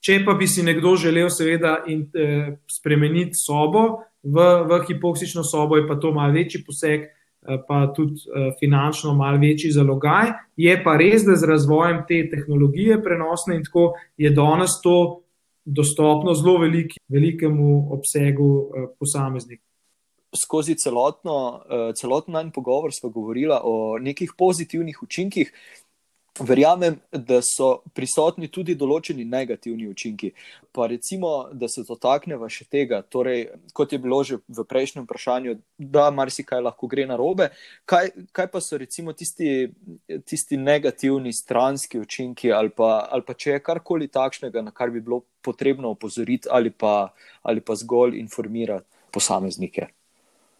Če 0.00 0.20
pa 0.24 0.34
bi 0.36 0.46
si 0.46 0.62
nekdo 0.62 0.96
želel, 1.00 1.30
seveda, 1.32 1.78
in, 1.88 2.06
eh, 2.14 2.56
spremeniti 2.68 3.40
sobo 3.40 4.04
v, 4.22 4.40
v 4.68 4.80
hipoksično 4.88 5.44
sobo, 5.44 5.76
je 5.76 5.86
pa 5.88 5.96
to 6.00 6.12
malce 6.12 6.38
večji 6.38 6.64
poseg, 6.64 7.00
eh, 7.00 7.23
pa 7.66 7.92
tudi 7.96 8.14
eh, 8.14 8.50
finančno 8.60 9.14
malce 9.14 9.46
večji 9.46 9.70
zalogaj. 9.70 10.32
Je 10.56 10.76
pa 10.84 10.96
res, 10.96 11.24
da 11.24 11.36
z 11.36 11.48
razvojem 11.48 12.04
te 12.08 12.22
tehnologije 12.30 13.02
prenosne 13.02 13.56
in 13.56 13.64
tako 13.64 13.92
je 14.16 14.30
danes 14.30 14.80
to 14.82 15.20
dostopno 15.64 16.34
zelo 16.34 16.58
veliki, 16.58 17.00
velikemu 17.08 17.94
obsegu 17.94 18.50
eh, 18.64 18.88
posameznikov 18.98 19.70
skozi 20.34 20.74
celotno, 20.74 21.62
celotno 21.94 22.32
najmanj 22.32 22.50
pogovor 22.52 22.90
smo 22.92 23.10
govorili 23.10 23.54
o 23.62 23.98
nekih 24.02 24.32
pozitivnih 24.38 25.02
učinkih. 25.02 25.52
Verjamem, 26.40 26.96
da 27.12 27.36
so 27.46 27.84
prisotni 27.94 28.48
tudi 28.50 28.74
določeni 28.74 29.22
negativni 29.22 29.86
učinki. 29.86 30.32
Pa 30.74 30.88
recimo, 30.90 31.28
da 31.54 31.68
se 31.70 31.84
dotaknemo 31.86 32.48
še 32.50 32.66
tega, 32.66 32.98
torej, 33.06 33.44
kot 33.70 33.94
je 33.94 34.00
bilo 34.02 34.18
že 34.26 34.40
v 34.42 34.64
prejšnjem 34.66 35.06
vprašanju, 35.06 35.54
da 35.78 36.08
marsikaj 36.10 36.64
lahko 36.66 36.90
gre 36.90 37.06
na 37.06 37.14
robe. 37.14 37.52
Kaj, 37.86 38.10
kaj 38.34 38.50
pa 38.50 38.58
so 38.58 38.80
recimo 38.82 39.14
tisti, 39.14 39.70
tisti 40.26 40.58
negativni 40.58 41.30
stranski 41.32 42.02
učinki, 42.02 42.50
ali 42.50 42.74
pa, 42.74 43.06
ali 43.06 43.22
pa 43.22 43.38
če 43.38 43.54
je 43.54 43.64
karkoli 43.70 44.10
takšnega, 44.10 44.66
na 44.66 44.74
kar 44.74 44.90
bi 44.90 45.04
bilo 45.04 45.22
potrebno 45.38 45.94
opozoriti, 45.94 46.50
ali 46.50 46.74
pa, 46.74 47.12
ali 47.46 47.62
pa 47.62 47.78
zgolj 47.78 48.18
informirati 48.18 48.90
posameznike? 49.14 49.86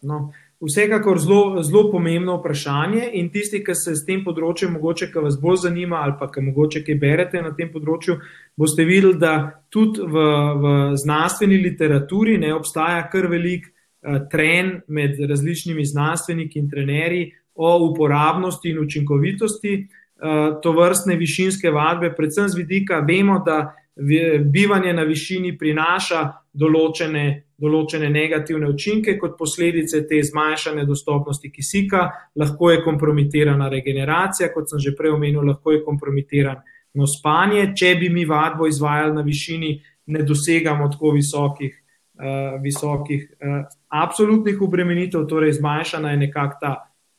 No, 0.07 0.29
vsekakor 0.61 1.19
zelo, 1.19 1.63
zelo 1.63 1.91
pomembno 1.91 2.37
vprašanje 2.37 3.09
in 3.13 3.29
tisti, 3.29 3.61
ki 3.63 3.75
se 3.75 3.95
s 3.95 4.05
tem 4.07 4.23
področjem, 4.23 4.73
mogoče, 4.77 5.09
ki 5.11 5.23
vas 5.25 5.37
bolj 5.41 5.65
zanima 5.67 6.01
ali 6.03 6.15
pa 6.19 6.29
ki 6.31 6.43
mogoče 6.47 6.83
kaj 6.87 6.99
berete 7.01 7.41
na 7.43 7.51
tem 7.57 7.71
področju, 7.73 8.17
boste 8.57 8.85
videli, 8.87 9.19
da 9.19 9.35
tudi 9.69 10.01
v, 10.01 10.25
v 10.63 10.75
znanstveni 11.01 11.59
literaturi 11.63 12.37
ne 12.41 12.53
obstaja 12.55 13.03
kar 13.11 13.27
velik 13.31 13.67
uh, 13.67 14.23
trend 14.31 14.85
med 14.87 15.19
različnimi 15.19 15.85
znanstveniki 15.85 16.59
in 16.59 16.69
trenerji 16.71 17.27
o 17.55 17.75
uporabnosti 17.89 18.71
in 18.71 18.79
učinkovitosti 18.79 19.75
uh, 19.79 20.55
to 20.63 20.75
vrstne 20.75 21.19
višinske 21.19 21.71
vadbe, 21.71 22.13
predvsem 22.15 22.47
z 22.49 22.63
vidika, 22.63 23.03
vemo, 23.03 23.41
da 23.43 23.75
bivanje 23.95 24.91
na 24.93 25.03
višini 25.07 25.53
prinaša 25.57 26.44
določene 26.55 27.45
določene 27.55 28.09
negativne 28.11 28.67
učinke, 28.67 29.15
kot 29.19 29.37
posledice 29.39 30.01
te 30.09 30.19
zmanjšane 30.23 30.83
dostopnosti 30.87 31.51
kisika, 31.51 32.09
lahko 32.35 32.71
je 32.73 32.81
kompromitirana 32.83 33.69
regeneracija, 33.71 34.51
kot 34.53 34.71
sem 34.71 34.81
že 34.83 34.95
prej 34.97 35.15
omenil, 35.15 35.45
lahko 35.47 35.71
je 35.71 35.83
kompromitirano 35.85 37.07
spanje. 37.07 37.69
Če 37.75 37.95
bi 37.99 38.09
mi 38.11 38.25
vadbo 38.27 38.67
izvajali 38.67 39.15
na 39.15 39.23
višini, 39.23 39.71
ne 40.11 40.23
dosegamo 40.27 40.89
tako 40.91 41.13
visokih, 41.15 41.71
uh, 42.19 42.57
visokih 42.63 43.23
uh, 43.39 43.63
absolutnih 43.87 44.59
obremenitev, 44.61 45.23
torej 45.31 45.55
zmanjšana 45.61 46.11
je 46.11 46.21
nekakšna 46.27 46.59
ta 46.59 46.73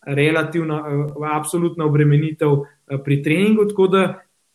relativna, 0.07 0.83
uh, 0.85 1.25
absolutna 1.33 1.89
obremenitev 1.89 2.53
uh, 2.61 3.01
pri 3.05 3.23
treningu. 3.25 3.65
Tako 3.73 3.89
da 3.89 4.05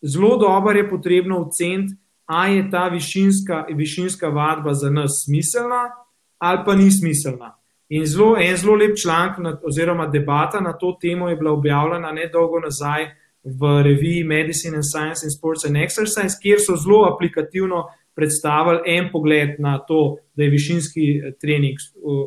zelo 0.02 0.36
dobro 0.38 0.78
je 0.78 0.88
potrebno 0.88 1.42
oceniti, 1.42 1.98
ali 2.26 2.56
je 2.56 2.70
ta 2.70 2.88
višinska, 2.88 3.66
višinska 3.74 4.28
vadba 4.28 4.74
za 4.74 4.90
nas 4.90 5.24
smiselna 5.24 5.90
ali 6.38 6.58
pa 6.64 6.74
ni 6.74 6.90
smiselna. 6.90 7.58
In 7.88 8.06
zelo, 8.06 8.36
en 8.40 8.56
zelo 8.56 8.74
lep 8.74 8.96
članek, 8.96 9.64
oziroma 9.64 10.06
debata 10.06 10.60
na 10.60 10.72
to 10.72 10.96
temo 11.00 11.28
je 11.28 11.36
bila 11.36 11.52
objavljena 11.52 12.12
nedolgo 12.12 12.60
nazaj 12.60 13.04
v 13.44 13.82
reviji 13.82 14.24
Medicine 14.24 14.76
and 14.76 14.84
Science 14.84 15.26
and 15.26 15.32
Sports 15.38 15.64
and 15.64 15.76
Exercise, 15.76 16.38
kjer 16.42 16.58
so 16.60 16.76
zelo 16.76 17.04
aplikativno 17.14 17.84
predstavili 18.14 18.80
en 18.86 19.08
pogled 19.12 19.54
na 19.58 19.78
to, 19.78 20.16
da 20.34 20.42
je 20.42 20.50
višinski 20.50 21.04
eh, 21.16 21.32
trening 21.40 21.76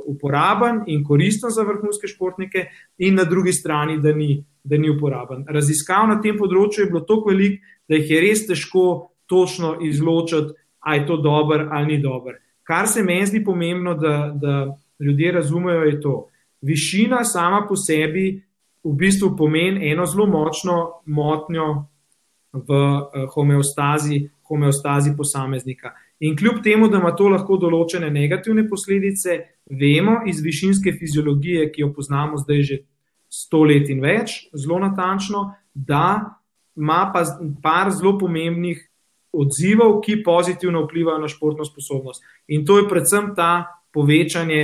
uporaben 0.08 0.84
in 0.88 1.04
koristen 1.04 1.50
za 1.50 1.64
vrhunske 1.64 2.08
športnike, 2.08 2.66
in 2.98 3.16
na 3.16 3.24
drugi 3.24 3.54
strani, 3.54 4.00
da 4.02 4.14
ni, 4.14 4.44
da 4.64 4.78
ni 4.78 4.90
uporaben. 4.90 5.46
Raziskav 5.50 6.08
na 6.08 6.20
tem 6.22 6.38
področju 6.38 6.86
je 6.86 6.90
bilo 6.92 7.04
toliko 7.06 7.34
velik, 7.34 7.62
da 7.90 8.00
jih 8.00 8.12
je 8.12 8.22
res 8.22 8.46
težko 8.48 8.86
točno 9.26 9.78
izločiti, 9.82 10.54
ali 10.80 11.00
je 11.00 11.08
to 11.08 11.18
dobro 11.18 11.68
ali 11.72 11.96
ni 11.96 12.02
dobro. 12.02 12.34
Kar 12.64 12.88
se 12.88 13.04
meni 13.04 13.26
zdi 13.26 13.44
pomembno, 13.44 13.94
da, 13.94 14.32
da 14.36 14.78
ljudje 15.00 15.32
razumejo, 15.32 15.82
je 15.82 16.02
to. 16.02 16.30
Višina 16.62 17.24
sama 17.24 17.66
po 17.70 17.76
sebi 17.76 18.44
v 18.84 18.94
bistvu 18.94 19.36
pomeni 19.38 19.92
eno 19.92 20.06
zelo 20.06 20.26
močno 20.26 21.02
motnjo 21.06 21.86
v 22.54 22.70
eh, 22.70 23.28
homeostazi, 23.34 24.30
homeostazi 24.48 25.16
posameznika. 25.18 25.92
In 26.20 26.38
kljub 26.38 26.64
temu, 26.64 26.88
da 26.88 26.98
ima 26.98 27.12
to 27.16 27.28
lahko 27.28 27.58
določene 27.58 28.10
negativne 28.10 28.64
posledice, 28.70 29.40
vemo 29.70 30.22
iz 30.30 30.40
višinske 30.42 30.94
fiziologije, 31.00 31.70
ki 31.74 31.82
jo 31.82 31.92
poznamo 31.94 32.38
zdaj 32.38 32.62
že 32.64 32.78
sto 33.30 33.64
let 33.68 33.90
in 33.90 34.00
več, 34.02 34.46
zelo 34.54 34.80
natančno, 34.80 35.50
da 35.74 36.38
ima 36.78 37.10
pa 37.14 37.26
par 37.64 37.92
zelo 37.92 38.16
pomembnih 38.20 38.80
odzivov, 39.42 40.00
ki 40.02 40.24
pozitivno 40.24 40.86
vplivajo 40.86 41.20
na 41.22 41.28
športno 41.28 41.66
sposobnost. 41.66 42.24
In 42.48 42.66
to 42.66 42.78
je 42.80 42.90
predvsem 42.90 43.34
ta 43.36 43.66
povečanje 43.94 44.62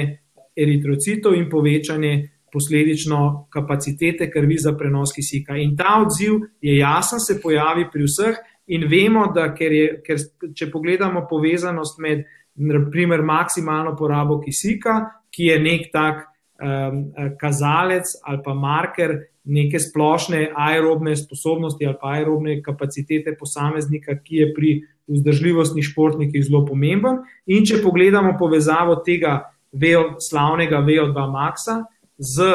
eritrocitov 0.56 1.36
in 1.36 1.50
povečanje 1.50 2.30
posledično 2.52 3.48
kapacitete 3.50 4.32
krvi 4.32 4.58
za 4.60 4.74
prenos 4.78 5.14
kisika. 5.16 5.56
In 5.56 5.76
ta 5.78 6.02
odziv 6.04 6.42
je 6.62 6.78
jasen, 6.78 7.20
se 7.20 7.40
pojavi 7.42 7.88
pri 7.92 8.04
vseh, 8.04 8.42
in 8.68 8.88
vemo, 8.88 9.28
da 9.36 9.50
ker 9.56 9.72
je, 9.72 9.88
ker, 10.06 10.20
če 10.56 10.70
pogledamo 10.72 11.26
povezanost 11.30 12.00
med 12.00 12.26
naprimer, 12.56 13.24
maksimalno 13.24 13.96
porabo 13.96 14.40
kisika, 14.44 15.00
ki 15.32 15.48
je 15.48 15.60
nek 15.64 15.88
tak 15.94 16.26
um, 16.60 17.04
kazalec 17.40 18.12
ali 18.28 18.42
pa 18.44 18.54
marker 18.54 19.16
neke 19.44 19.80
splošne 19.80 20.52
aerobne 20.56 21.16
sposobnosti 21.16 21.86
ali 21.86 21.96
pa 22.02 22.14
aerobne 22.18 22.62
kapacitete 22.62 23.36
posameznika, 23.40 24.18
ki 24.24 24.36
je 24.36 24.54
pri 24.54 24.74
vzdržljivostnih 25.08 25.86
športnikih 25.86 26.44
zelo 26.46 26.66
pomemben. 26.66 27.24
In 27.46 27.66
če 27.66 27.82
pogledamo 27.84 28.36
povezavo 28.40 29.00
tega 29.06 29.40
VO, 29.72 30.20
slavnega 30.20 30.84
VO2 30.86 31.28
maxa 31.32 31.82
z 32.18 32.52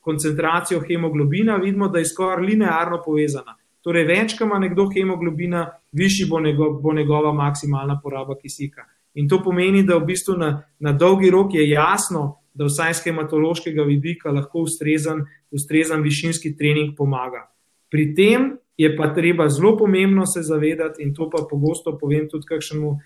koncentracijo 0.00 0.80
hemoglobina, 0.80 1.56
vidimo, 1.56 1.88
da 1.88 1.98
je 1.98 2.08
skoraj 2.08 2.46
linearno 2.46 3.02
povezana. 3.04 3.56
Torej, 3.84 4.04
več, 4.08 4.36
ko 4.36 4.44
ima 4.44 4.58
nekdo 4.60 4.88
hemoglobina, 4.92 5.66
višji 5.92 6.26
bo, 6.28 6.40
njego, 6.40 6.70
bo 6.82 6.92
njegova 6.92 7.32
maksimalna 7.32 8.00
poraba 8.02 8.36
kisika. 8.36 8.84
In 9.14 9.28
to 9.28 9.40
pomeni, 9.42 9.82
da 9.82 9.96
v 9.96 10.06
bistvu 10.12 10.36
na, 10.38 10.50
na 10.78 10.92
dolgi 10.92 11.30
rok 11.30 11.54
je 11.54 11.68
jasno, 11.68 12.39
da 12.60 12.66
vsaj 12.68 12.94
z 12.94 13.04
hematološkega 13.08 13.86
vidika 13.88 14.30
lahko 14.36 14.66
ustrezen, 14.66 15.22
ustrezen 15.50 16.02
višinski 16.04 16.52
trening 16.58 16.92
pomaga. 16.96 17.46
Pri 17.88 18.10
tem 18.14 18.50
je 18.76 18.90
pa 18.96 19.08
treba 19.16 19.48
zelo 19.48 19.78
pomembno 19.78 20.26
se 20.26 20.42
zavedati, 20.44 21.02
in 21.02 21.14
to 21.16 21.30
pa 21.32 21.46
pogosto 21.50 21.96
povem 21.98 22.28
tudi 22.28 22.48
kakšnemu 22.48 22.90
uh, 22.90 23.00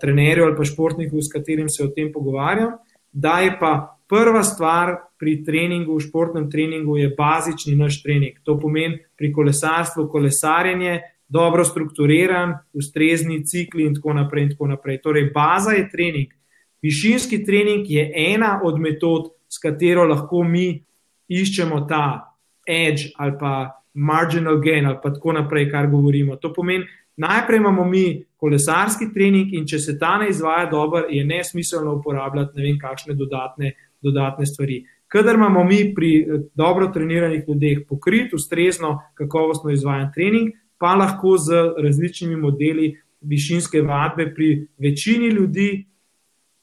trenerju 0.00 0.44
ali 0.44 0.56
pa 0.56 0.64
športniku, 0.64 1.22
s 1.22 1.32
katerim 1.32 1.72
se 1.72 1.84
o 1.84 1.88
tem 1.88 2.12
pogovarjam, 2.12 2.76
da 3.12 3.38
je 3.40 3.56
pa 3.60 3.96
prva 4.08 4.42
stvar 4.44 4.96
pri 5.18 5.38
treningu, 5.44 5.96
v 5.96 6.04
športnem 6.04 6.50
treningu, 6.50 6.96
je 7.00 7.08
bazični 7.16 7.76
naš 7.76 8.02
trening. 8.02 8.36
To 8.44 8.58
pomeni 8.60 9.00
pri 9.16 9.32
kolesarstvu 9.32 10.08
kolesarjenje, 10.12 11.00
dobro 11.28 11.64
strukturiran, 11.64 12.58
ustrezni 12.72 13.40
cikli 13.44 13.88
in 13.88 13.96
tako 13.96 14.20
naprej. 14.20 14.42
In 14.42 14.50
tako 14.52 14.68
naprej. 14.68 15.00
Torej, 15.02 15.30
baza 15.34 15.76
je 15.76 15.88
trening. 15.92 16.37
Višinski 16.82 17.44
trening 17.44 17.90
je 17.90 18.12
ena 18.16 18.60
od 18.64 18.80
metod, 18.80 19.32
s 19.48 19.58
katero 19.58 20.04
lahko 20.04 20.42
mi 20.44 20.84
iščemo 21.28 21.80
ta 21.88 22.34
edge 22.68 23.12
ali 23.16 23.32
pa 23.40 23.52
marginal 23.94 24.60
gain 24.60 24.86
ali 24.86 24.98
pa 25.02 25.12
tako 25.14 25.32
naprej, 25.32 25.70
kar 25.70 25.88
govorimo. 25.90 26.36
To 26.36 26.52
pomeni, 26.52 26.84
najprej 27.16 27.56
imamo 27.58 27.84
mi 27.84 28.24
kolesarski 28.36 29.10
trening 29.14 29.54
in 29.54 29.66
če 29.66 29.78
se 29.78 29.98
ta 29.98 30.18
ne 30.18 30.28
izvaja 30.30 30.68
dobro, 30.70 31.06
je 31.10 31.24
nesmiselno 31.24 31.96
uporabljati 31.98 32.56
ne 32.56 32.62
vem 32.62 32.78
kakšne 32.78 33.14
dodatne 33.14 33.72
dodatne 34.02 34.46
stvari. 34.46 34.84
Kadar 35.08 35.34
imamo 35.34 35.64
mi 35.64 35.94
pri 35.94 36.12
eh, 36.20 36.40
dobro 36.54 36.86
treniranih 36.94 37.44
ljudeh 37.48 37.78
pokrit, 37.88 38.34
ustrezno, 38.34 38.98
kakovostno 39.14 39.70
izvajan 39.70 40.12
trening, 40.14 40.52
pa 40.78 40.94
lahko 40.94 41.36
z 41.38 41.62
različnimi 41.82 42.36
modeli 42.36 42.92
višinske 43.20 43.82
vadbe 43.82 44.28
pri 44.34 44.66
večini 44.78 45.28
ljudi 45.28 45.86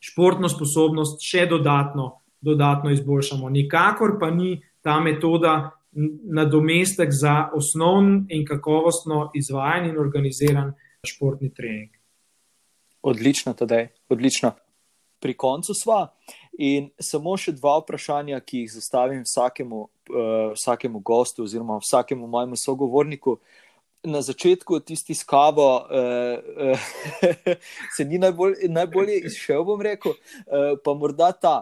športno 0.06 0.50
sposobnost 0.50 1.24
še 1.26 1.46
dodatno, 1.50 2.20
dodatno 2.41 2.91
izboljšamo. 2.94 3.50
Nikakor 3.50 4.18
pa 4.20 4.30
ni 4.32 4.60
ta 4.86 5.00
metoda 5.00 5.72
nadomestek 6.36 7.10
za 7.12 7.50
osnovn 7.56 8.26
in 8.30 8.46
kakovostno 8.46 9.32
izvajan 9.34 9.89
in 9.89 10.00
organiziran 10.00 10.74
športni 11.08 11.54
trening. 11.54 11.89
Odlično, 13.02 13.54
tudi 13.54 13.88
odlično. 14.10 14.52
Pri 15.20 15.34
koncu 15.34 15.74
sva. 15.74 16.08
In 16.58 16.89
samo 17.02 17.38
še 17.39 17.56
dva 17.56 17.78
vprašanja, 17.80 18.39
ki 18.44 18.65
jih 18.65 18.74
zastavim 18.76 19.24
vsakemu, 19.26 19.80
uh, 19.86 20.52
vsakemu 20.54 21.00
gostu, 21.00 21.46
oziroma 21.48 21.80
vsakemu 21.82 22.28
mojemu 22.28 22.60
sogovorniku. 22.60 23.38
Na 24.06 24.22
začetku 24.22 24.80
tisti 24.86 25.15
s 25.15 25.24
kavo 25.26 25.86
uh, 25.89 26.38
uh, 26.72 26.80
se 27.98 28.06
ni 28.06 28.20
najbolj, 28.22 28.68
najbolje 28.70 29.18
izšel, 29.26 29.63
bom 29.65 29.82
rekel, 29.82 30.13
uh, 30.13 30.76
pa 30.84 30.94
morda 30.94 31.32
ta. 31.34 31.56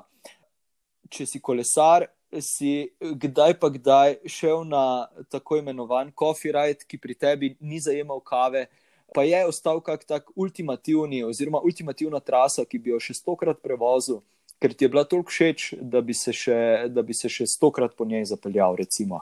Če 1.14 1.26
si 1.30 1.40
kolesar, 1.40 2.08
si 2.42 2.90
kdaj 3.00 3.56
pa 3.62 3.70
kdaj 3.70 4.18
šel 4.26 4.66
na 4.66 5.08
tako 5.32 5.62
imenovan 5.62 6.12
coffee 6.20 6.52
ride, 6.52 6.84
ki 6.88 6.98
pri 6.98 7.16
tebi 7.16 7.54
ni 7.62 7.80
zajemal 7.80 8.20
kave, 8.26 8.66
pa 9.14 9.24
je 9.24 9.44
ostal 9.46 9.80
kak 9.86 10.04
tak 10.10 10.32
ultimativni, 10.36 11.22
oziroma 11.24 11.62
ultimativna 11.62 12.20
trasa, 12.20 12.66
ki 12.66 12.82
bi 12.82 12.96
jo 12.96 13.00
še 13.00 13.16
stokrat 13.22 13.62
prevozil 13.62 14.24
ker 14.64 14.74
ti 14.74 14.86
je 14.86 14.90
bila 14.90 15.04
toliko 15.04 15.32
všeč, 15.32 15.74
da 15.82 16.00
bi 16.02 16.14
se 16.16 16.32
še, 16.32 16.58
da 16.88 17.04
bi 17.04 17.12
se 17.14 17.28
še 17.28 17.44
stokrat 17.52 17.98
po 18.00 18.08
njej 18.08 18.30
zapeljal. 18.32 18.78
Recimo. 18.80 19.20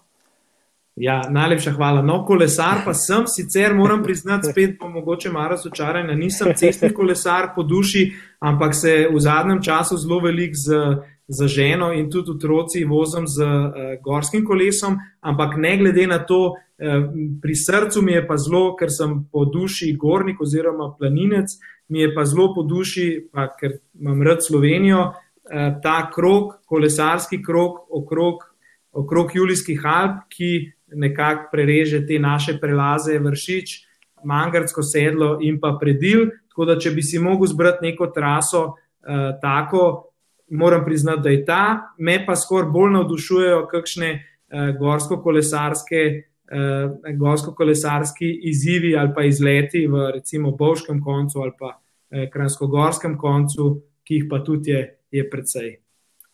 Ja, 0.96 1.22
najlepša 1.30 1.72
hvala. 1.72 2.02
No, 2.02 2.26
kolesar 2.28 2.82
pa 2.86 2.94
sem, 2.94 3.24
sicer 3.28 3.74
moram 3.76 4.04
priznati, 4.04 4.52
spet 4.52 4.76
pa 4.80 4.90
mogoče 4.90 5.30
malo 5.32 5.50
razočaran, 5.56 6.08
da 6.08 6.16
nisem 6.16 6.52
cestni 6.56 6.92
kolesar 6.94 7.54
po 7.56 7.64
duši, 7.64 8.12
ampak 8.40 8.76
se 8.76 9.08
v 9.14 9.20
zadnjem 9.20 9.62
času 9.64 9.98
zelo 9.98 10.20
velik 10.20 10.52
z, 10.54 10.82
z 11.28 11.48
ženo 11.48 11.94
in 11.94 12.10
tudi 12.12 12.36
otroci 12.36 12.84
vozim 12.84 13.28
z 13.28 13.40
uh, 13.40 13.78
gorskim 14.04 14.44
kolesom, 14.46 14.98
ampak 15.22 15.56
ne 15.58 15.78
glede 15.78 16.08
na 16.08 16.20
to, 16.20 16.42
uh, 16.52 17.08
pri 17.42 17.56
srcu 17.56 18.02
mi 18.02 18.12
je 18.12 18.28
pa 18.28 18.36
zelo, 18.38 18.76
ker 18.76 18.92
sem 18.92 19.24
po 19.32 19.46
duši 19.46 19.94
gornik 19.96 20.42
oziroma 20.42 20.92
planinec, 21.00 21.56
mi 21.88 22.04
je 22.04 22.12
pa 22.16 22.26
zelo 22.26 22.52
po 22.56 22.68
duši, 22.68 23.30
pa 23.32 23.48
ker 23.56 23.80
imam 24.00 24.20
rad 24.28 24.44
Slovenijo, 24.44 25.08
uh, 25.08 25.72
ta 25.84 26.12
krok, 26.12 26.60
kolesarski 26.68 27.40
krok 27.44 27.88
okrog, 27.90 28.44
okrog 28.92 29.32
Julijskih 29.36 29.86
Alp, 29.88 30.28
ki 30.28 30.52
nekako 30.92 31.50
prereže 31.52 32.06
te 32.08 32.20
naše 32.20 32.58
prelaze, 32.60 33.20
vršič, 33.20 33.76
mangarsko 34.24 34.84
sedlo 34.84 35.38
in 35.42 35.60
pa 35.60 35.78
predil. 35.82 36.30
Tako 36.52 36.66
da, 36.66 36.78
če 36.80 36.92
bi 36.92 37.04
si 37.04 37.20
mogel 37.20 37.48
zbrati 37.48 37.86
neko 37.88 38.12
traso, 38.16 38.76
eh, 39.02 39.38
tako, 39.42 40.14
moram 40.50 40.86
priznati, 40.86 41.22
da 41.22 41.30
je 41.30 41.46
ta, 41.46 41.64
me 41.98 42.20
pa 42.26 42.36
skoraj 42.36 42.70
bolj 42.72 42.92
navdušujejo 42.98 43.68
kakšne 43.72 44.12
eh, 44.12 44.74
gorsko-kolesarske. 44.80 46.28
Uh, 46.52 47.14
Gorsko-kolesarski 47.16 48.28
izzivi 48.50 48.90
ali 49.00 49.14
pa 49.16 49.24
izleti 49.24 49.86
v 49.88 50.10
recimo 50.12 50.50
Bovškem 50.52 50.98
koncu 51.00 51.40
ali 51.40 51.54
pa 51.56 51.70
eh, 52.12 52.26
Kransko-Gorskem 52.28 53.16
koncu, 53.18 53.70
ki 54.04 54.18
jih 54.18 54.26
pa 54.28 54.42
tudi 54.44 54.74
je 54.74 54.82
je 55.12 55.30
precej. 55.30 55.76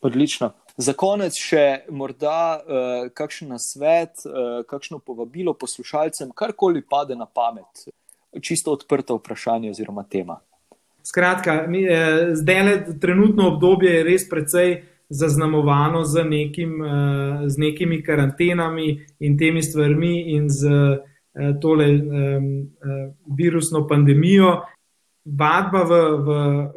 Odlično. 0.00 0.50
Za 0.78 0.94
konec 0.94 1.34
še 1.34 1.90
morda 1.90 2.58
uh, 2.58 3.08
kakšen 3.14 3.50
nasvet, 3.50 4.22
uh, 4.24 4.62
kakšno 4.68 5.00
povabilo 5.02 5.54
poslušalcem, 5.58 6.30
karkoli 6.34 6.84
pade 6.86 7.16
na 7.18 7.26
pamet, 7.26 7.88
čisto 8.40 8.76
odprto 8.78 9.18
vprašanje 9.18 9.72
oziroma 9.74 10.04
tema. 10.06 10.38
Skratka, 11.02 11.64
mi, 11.68 11.82
eh, 11.82 12.34
zdaj 12.36 12.62
le 12.62 12.98
trenutno 13.00 13.48
obdobje 13.48 13.90
je 13.94 14.04
res 14.04 14.28
precej 14.28 14.82
zaznamovano 15.08 16.04
z, 16.04 16.24
nekim, 16.24 16.82
eh, 16.84 17.48
z 17.48 17.58
nekimi 17.58 18.02
karantenami 18.02 19.06
in 19.20 19.38
temi 19.38 19.62
stvarmi 19.62 20.34
in 20.36 20.48
z 20.48 20.68
eh, 20.68 21.54
tole 21.60 21.86
eh, 21.86 22.40
virusno 23.36 23.86
pandemijo. 23.86 24.62
Vadba 25.24 25.82
v, 25.84 25.92
v, 26.24 26.28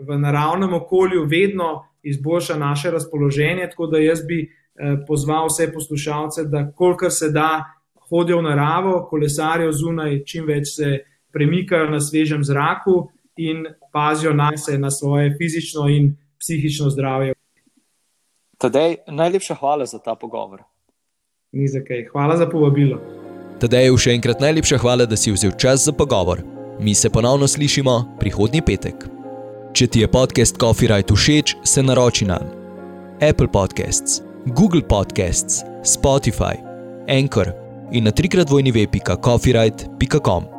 v 0.08 0.18
naravnem 0.20 0.74
okolju 0.74 1.26
vedno 1.26 1.91
izboljša 2.04 2.58
naše 2.58 2.92
razpoloženje. 2.92 3.68
Tako 3.70 3.88
da 3.88 3.98
jaz 3.98 4.26
bi 4.28 4.42
eh, 4.44 4.98
pozval 5.08 5.48
vse 5.48 5.72
poslušalce, 5.74 6.44
da 6.44 6.72
kolikor 6.72 7.12
se 7.12 7.30
da 7.30 7.66
hodijo 8.10 8.38
v 8.38 8.44
naravo, 8.44 9.08
kolesarijo 9.10 9.72
zunaj, 9.72 10.24
čim 10.26 10.46
več 10.46 10.76
se 10.76 10.98
premikajo 11.34 11.90
na 11.90 12.02
svežem 12.02 12.44
zraku 12.44 13.10
in 13.38 13.66
pazijo 13.94 14.34
na 14.34 14.52
sebe, 14.58 14.78
na 14.78 14.92
svoje 14.92 15.36
fizično 15.38 15.88
in 15.90 16.16
psihično 16.40 16.90
zdravje. 16.90 17.34
Tadej, 18.58 18.96
najlepša 19.08 19.56
hvala 19.56 19.86
za 19.86 20.00
ta 20.00 20.16
pogovor. 20.16 20.62
Ni 21.52 21.68
za 21.68 21.80
kaj. 21.88 22.06
Hvala 22.12 22.38
za 22.38 22.50
povabilo. 22.50 23.00
Tadej, 23.60 23.90
še 23.98 24.14
enkrat 24.18 24.44
najlepša 24.44 24.78
hvala, 24.82 25.06
da 25.06 25.18
si 25.18 25.34
vzel 25.34 25.56
čas 25.58 25.86
za 25.86 25.94
pogovor. 25.94 26.44
Mi 26.80 26.96
se 26.96 27.10
ponovno 27.10 27.48
slišimo 27.48 28.18
prihodnji 28.20 28.62
petek. 28.66 29.21
Če 29.82 29.88
ti 29.90 30.02
je 30.04 30.08
podcast 30.14 30.60
Copyright 30.62 31.10
všeč, 31.10 31.56
se 31.66 31.82
naroči 31.82 32.28
na 32.30 32.36
Apple 33.18 33.50
Podcasts, 33.50 34.22
Google 34.54 34.86
Podcasts, 34.86 35.66
Spotify, 35.82 36.54
Anchor 37.10 37.50
in 37.90 38.06
na 38.06 38.14
trikrat 38.14 38.54
vojni 38.54 38.70
web.copyright.com. 38.70 40.51